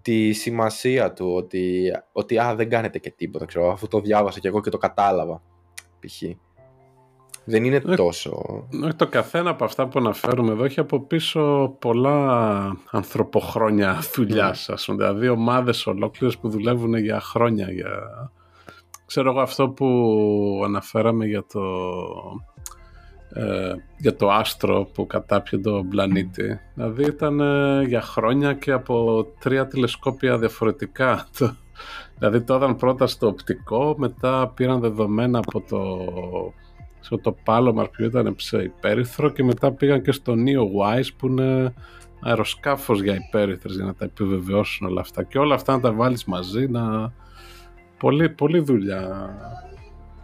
[0.01, 4.47] τη σημασία του ότι, ότι α, δεν κάνετε και τίποτα, ξέρω, αφού το διάβασα και
[4.47, 5.41] εγώ και το κατάλαβα,
[5.99, 6.23] π.χ.
[7.45, 8.63] Δεν είναι ε, τόσο...
[8.95, 14.75] Το καθένα από αυτά που αναφέρουμε εδώ έχει από πίσω πολλά ανθρωποχρόνια δουλειά, yeah.
[14.87, 14.95] Ναι.
[14.95, 17.71] Δηλαδή ομάδες ολόκληρες που δουλεύουν για χρόνια.
[17.71, 17.89] Για...
[19.05, 21.61] Ξέρω εγώ αυτό που αναφέραμε για το,
[23.33, 26.59] ε, για το άστρο που κατάπιε το πλανήτη.
[26.73, 31.27] Δηλαδή ήταν ε, για χρόνια και από τρία τηλεσκόπια διαφορετικά.
[32.17, 35.97] δηλαδή το πρώτα στο οπτικό, μετά πήραν δεδομένα από το
[37.03, 41.27] στο το Palomar που ήταν σε υπέρυθρο και μετά πήγαν και στο Neo Wise που
[41.27, 41.73] είναι
[42.21, 46.25] αεροσκάφος για υπέρυθρες για να τα επιβεβαιώσουν όλα αυτά και όλα αυτά να τα βάλεις
[46.25, 47.13] μαζί να...
[47.97, 49.29] Πολύ, πολύ δουλειά.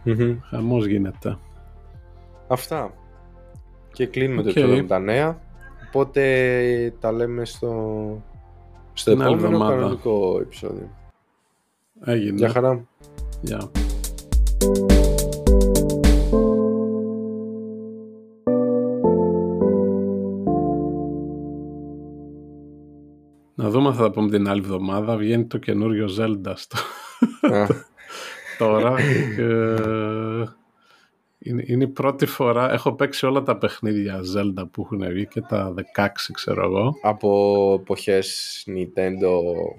[0.04, 0.36] Mm-hmm.
[0.42, 1.38] Χαμός γίνεται.
[2.48, 2.94] Αυτά.
[3.92, 4.52] Και κλείνουμε okay.
[4.52, 5.40] το με τα νέα.
[5.88, 8.22] Οπότε τα λέμε στο,
[8.92, 10.90] στο επόμενο κανονικό επεισόδιο.
[12.04, 12.36] Έγινε.
[12.36, 12.86] Γεια χαρά.
[13.40, 13.70] Γεια.
[23.60, 25.16] Να δούμε θα τα πούμε την άλλη εβδομάδα.
[25.16, 26.78] Βγαίνει το καινούριο Zelda στο...
[28.58, 28.94] τώρα.
[31.38, 35.40] Είναι, είναι η πρώτη φορά, έχω παίξει όλα τα παιχνίδια Zelda που έχουν βγει και
[35.40, 36.94] τα 16 ξέρω εγώ.
[37.02, 39.30] Από εποχές Nintendo,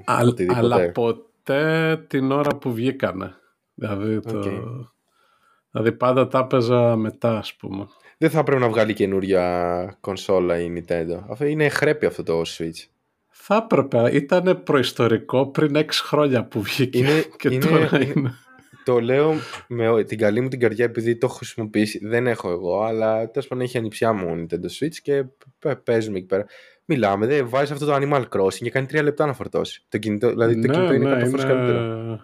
[0.06, 0.60] Α, οτιδήποτε.
[0.60, 3.36] Αλλά ποτέ την ώρα που βγήκανε.
[3.74, 4.42] Δηλαδή, το...
[5.72, 7.88] δηλαδή πάντα τα έπαιζα μετά ας πούμε.
[8.18, 11.20] Δεν θα πρέπει να βγάλει καινούρια κονσόλα η Nintendo.
[11.30, 12.86] Αυτό είναι χρέπη αυτό το Switch.
[13.32, 14.10] Θα έπρεπε.
[14.16, 18.34] Ήταν προϊστορικό πριν 6 χρόνια που βγήκε είναι, και είναι, τώρα είναι.
[18.84, 19.34] Το λέω
[19.68, 22.08] με την καλή μου την καρδιά επειδή το έχω χρησιμοποιήσει.
[22.08, 25.26] Δεν έχω εγώ, αλλά τέλος πάντων έχει ανιψιά μου Nintendo Switch και
[25.84, 26.46] παίζουμε εκεί πέρα.
[26.86, 29.86] Μιλάμε, δεν βάζεις αυτό το Animal Crossing και κάνει τρία λεπτά να φορτώσει.
[29.90, 31.44] Το κινητό, δηλαδή το ναι, κινητό είναι ναι, είναι...
[31.44, 32.20] καλύτερο.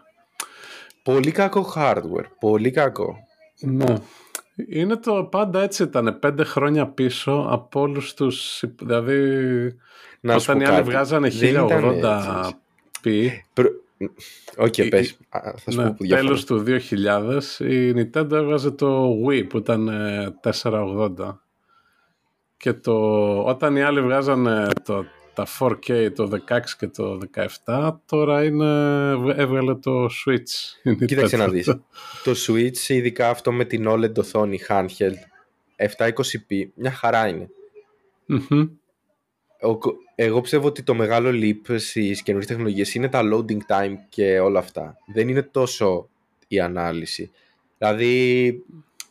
[1.04, 2.26] Πολύ κακό hardware.
[2.40, 3.16] Πολύ κακό.
[3.60, 3.86] Ναι.
[4.70, 6.20] Είναι το πάντα έτσι ήταν.
[6.20, 8.64] Πέντε χρόνια πίσω από όλους τους.
[8.80, 9.20] Δηλαδή.
[10.20, 13.30] Να όταν οι άλλοι βγάζανε 1080p.
[14.58, 15.18] Ok, okay, πες.
[15.30, 19.90] Θα σου ναι, πω Τέλος του 2000 η Nintendo έβγαζε το Wii που ήταν
[20.44, 21.10] 480
[22.58, 22.94] και το,
[23.44, 25.06] όταν οι άλλοι βγάζανε το,
[25.38, 27.20] τα 4K το 16 και το
[27.66, 30.96] 17 τώρα είναι, έβγαλε το Switch.
[31.06, 31.66] Κοίταξε να δεις.
[32.24, 35.18] το Switch ειδικά αυτό με την OLED οθόνη handheld
[35.98, 37.50] 720p μια χαρά είναι
[40.16, 44.60] εγώ πιστεύω ότι το μεγάλο leap στις καινούριες τεχνολογίες είναι τα loading time και όλα
[44.60, 44.98] αυτά.
[45.14, 46.10] Δεν είναι τόσο
[46.48, 47.32] η ανάλυση.
[47.78, 48.48] Δηλαδή,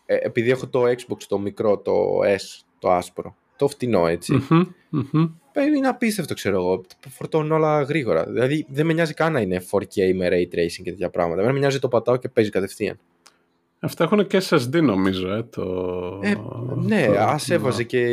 [0.07, 4.47] ε, επειδή έχω το Xbox το μικρό, το S, το άσπρο, το φτηνό έτσι.
[4.51, 6.85] Mm-hmm, Είναι απίστευτο, ξέρω εγώ.
[7.09, 8.25] Φορτώνουν όλα γρήγορα.
[8.25, 11.43] Δηλαδή, δεν με νοιάζει καν να είναι 4K με ray tracing και τέτοια πράγματα.
[11.43, 12.99] Δεν με νοιάζει το πατάω και παίζει κατευθείαν.
[13.81, 16.21] Αυτά έχουν και SSD νομίζω, ε, το...
[16.23, 16.35] Ε,
[16.77, 18.07] ναι, ας έβαζε και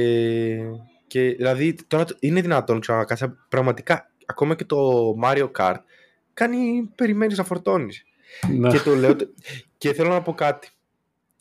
[1.14, 5.80] και δηλαδή τώρα είναι δυνατόν ξανακάτσα πραγματικά ακόμα και το Mario Kart
[6.34, 8.04] κάνει περιμένεις να φορτώνεις.
[8.50, 8.70] Ναι.
[8.70, 9.16] Και, το λέω,
[9.78, 10.70] και θέλω να πω κάτι.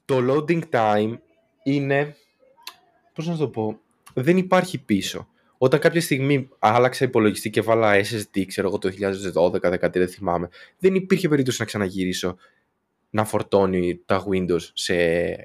[0.05, 1.18] Το loading time
[1.62, 2.16] είναι,
[3.14, 3.80] πώς να το πω,
[4.14, 5.28] δεν υπάρχει πίσω.
[5.64, 8.92] Όταν κάποια στιγμή άλλαξα υπολογιστή και βάλα SSD, ξέρω εγώ το
[9.34, 10.48] 2012-2013 δεν θυμάμαι,
[10.78, 12.36] δεν υπήρχε περίπτωση να ξαναγυρίσω
[13.10, 14.94] να φορτώνει τα Windows σε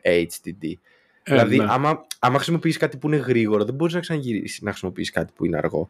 [0.03, 0.63] HDD.
[0.63, 0.75] Ε,
[1.23, 1.65] δηλαδή, ναι.
[1.69, 5.45] άμα, άμα χρησιμοποιήσει κάτι που είναι γρήγορο, δεν μπορείς να ξαναγυρίσει να χρησιμοποιήσει κάτι που
[5.45, 5.89] είναι αργό.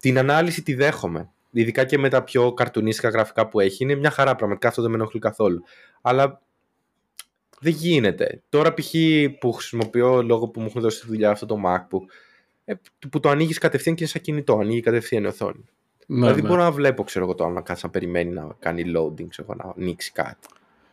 [0.00, 1.30] Την ανάλυση τη δέχομαι.
[1.50, 4.34] Ειδικά και με τα πιο καρτουνίστικα γραφικά που έχει, είναι μια χαρά.
[4.34, 5.62] Πραγματικά αυτό δεν με ενοχλεί καθόλου.
[6.00, 6.40] Αλλά
[7.60, 8.42] δεν γίνεται.
[8.48, 8.94] Τώρα, π.χ.
[9.40, 12.26] που χρησιμοποιώ λόγω που μου έχουν δώσει τη δουλειά αυτό το MacBook, ε,
[13.10, 15.64] που το ανοίγεις κατευθείαν και είναι σαν κινητό, ανοίγει κατευθείαν η οθόνη.
[16.06, 16.48] Ναι, δηλαδή, ναι.
[16.48, 19.74] μπορώ να βλέπω, ξέρω εγώ, το άμα κάτσει να περιμένει να κάνει loading, ξέρω, να
[19.76, 20.48] ανοίξει κάτι.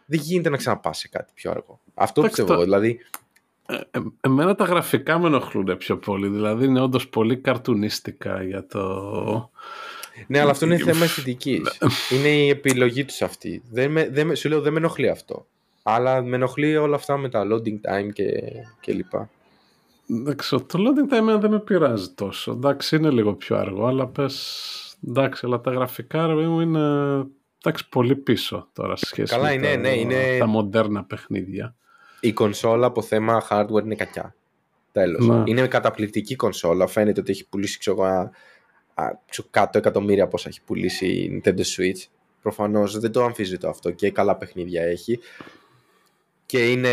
[0.06, 1.80] Δεν γίνεται να ξαναπάς σε κάτι πιο αργό.
[1.94, 2.62] Αυτό πιστεύω.
[2.62, 3.00] Δηλαδή,
[3.68, 6.28] ε, ε, εμένα τα γραφικά με ενοχλούν πιο πολύ.
[6.28, 9.52] Δηλαδή είναι όντως πολύ καρτουνίστικα για το.
[10.28, 11.80] Ναι, αλλά αυτό είναι θέμα αισθητικής.
[12.12, 13.62] είναι η επιλογή τους αυτή.
[13.72, 15.46] Δεν με, δεν, σου λέω δεν με ενοχλεί αυτό.
[15.84, 18.42] Αλλά με ενοχλεί όλα αυτά με τα loading time και,
[18.80, 19.30] και λοιπά.
[20.10, 22.52] Εντάξει, το loading time δεν με πειράζει τόσο.
[22.52, 24.98] Εντάξει, είναι λίγο πιο αργό, αλλά πες.
[25.08, 26.80] Εντάξει, αλλά τα γραφικά μου είναι
[27.64, 30.38] εντάξει, πολύ πίσω τώρα σε σχέση Καλά, με είναι, τα, ναι, είναι...
[30.40, 31.76] τα μοντέρνα παιχνίδια
[32.26, 34.36] η κονσόλα από θέμα hardware είναι κακιά.
[34.92, 35.28] Τέλος.
[35.28, 35.44] Ναι.
[35.46, 36.88] Είναι καταπληκτική κονσόλα.
[36.88, 38.32] Φαίνεται ότι έχει πουλήσει ξέρω, α,
[38.94, 39.12] α,
[39.52, 42.08] 100 εκατομμύρια πόσα έχει πουλήσει η Nintendo Switch.
[42.42, 45.20] Προφανώς δεν το αμφίζητο αυτό και καλά παιχνίδια έχει.
[46.46, 46.90] Και είναι.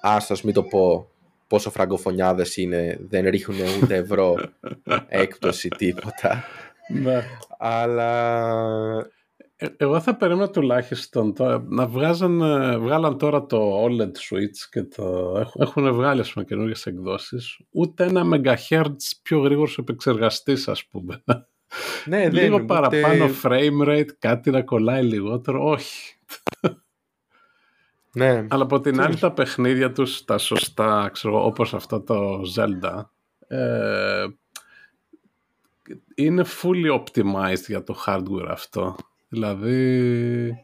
[0.00, 1.10] Άστος, μην το πω
[1.46, 4.34] πόσο φραγκοφωνιάδες είναι, δεν ρίχνουν ούτε ευρώ
[5.08, 6.44] έκπτωση τίποτα.
[6.88, 7.24] Ναι.
[7.58, 9.10] Αλλά
[9.56, 11.34] ε, εγώ θα περίμενα τουλάχιστον
[11.68, 12.38] να βγάζαν,
[12.80, 18.22] βγάλαν τώρα το OLED Switch και το έχουν βγάλει ας πούμε καινούργιες εκδόσεις ούτε ένα
[18.32, 18.86] MHz
[19.22, 21.22] πιο γρήγορος επεξεργαστής ας πούμε
[22.04, 23.34] ναι, λίγο δεν, παραπάνω ούτε...
[23.42, 26.18] frame rate κάτι να κολλάει λιγότερο όχι
[28.16, 28.46] ναι.
[28.50, 33.04] αλλά από την άλλη τα παιχνίδια τους τα σωστά ξέρω, όπως αυτό το Zelda
[33.46, 34.26] ε,
[36.14, 38.96] είναι fully optimized για το hardware αυτό
[39.28, 40.54] Δηλαδή,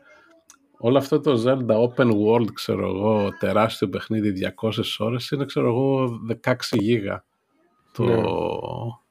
[0.78, 6.20] όλο αυτό το Zelda Open World, ξέρω εγώ, τεράστιο παιχνίδι 200 ώρες, είναι, ξέρω εγώ,
[6.44, 7.24] 16 γίγα.
[7.92, 9.01] Το...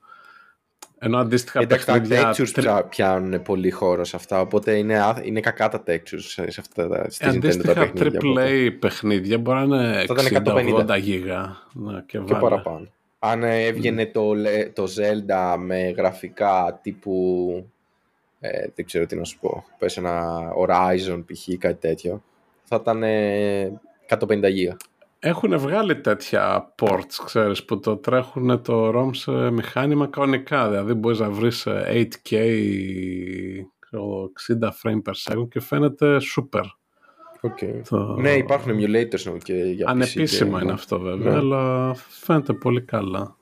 [1.01, 1.07] Ναι.
[1.07, 2.21] Ενώ αντίστοιχα Εντάξει, παιχνίδια...
[2.21, 6.87] τα textures πιάνουν πολύ χώρο σε αυτά, οπότε είναι, είναι κακά τα textures σε αυτά
[6.87, 8.19] τα στις Αντίστοιχα τα παιχνίδια.
[8.23, 10.05] AAA παιχνίδια μπορεί να είναι
[10.93, 11.57] 60-80 γίγα.
[11.73, 12.87] Ναι, και, και παραπάνω.
[13.19, 14.11] Αν έβγαινε mm.
[14.11, 14.33] το,
[14.73, 17.65] το Zelda με γραφικά τύπου
[18.39, 21.57] ε, δεν ξέρω τι να σου πω, πες ένα Horizon π.χ.
[21.57, 22.23] κάτι τέτοιο,
[22.63, 23.03] θα ήταν
[24.07, 24.77] 150 γίγα.
[25.23, 30.69] Έχουν βγάλει τέτοια ports, ξέρεις, που το τρέχουν το ROM σε μηχάνημα κανονικά.
[30.69, 32.35] Δηλαδή μπορείς να βρεις 8K
[33.91, 36.63] 60 frame per second και φαίνεται super.
[37.41, 37.81] Okay.
[37.89, 38.15] Το...
[38.19, 41.37] Ναι, υπάρχουν emulators και για Ανεπίσημα είναι αυτό βέβαια, ναι.
[41.37, 43.35] αλλά φαίνεται πολύ καλά.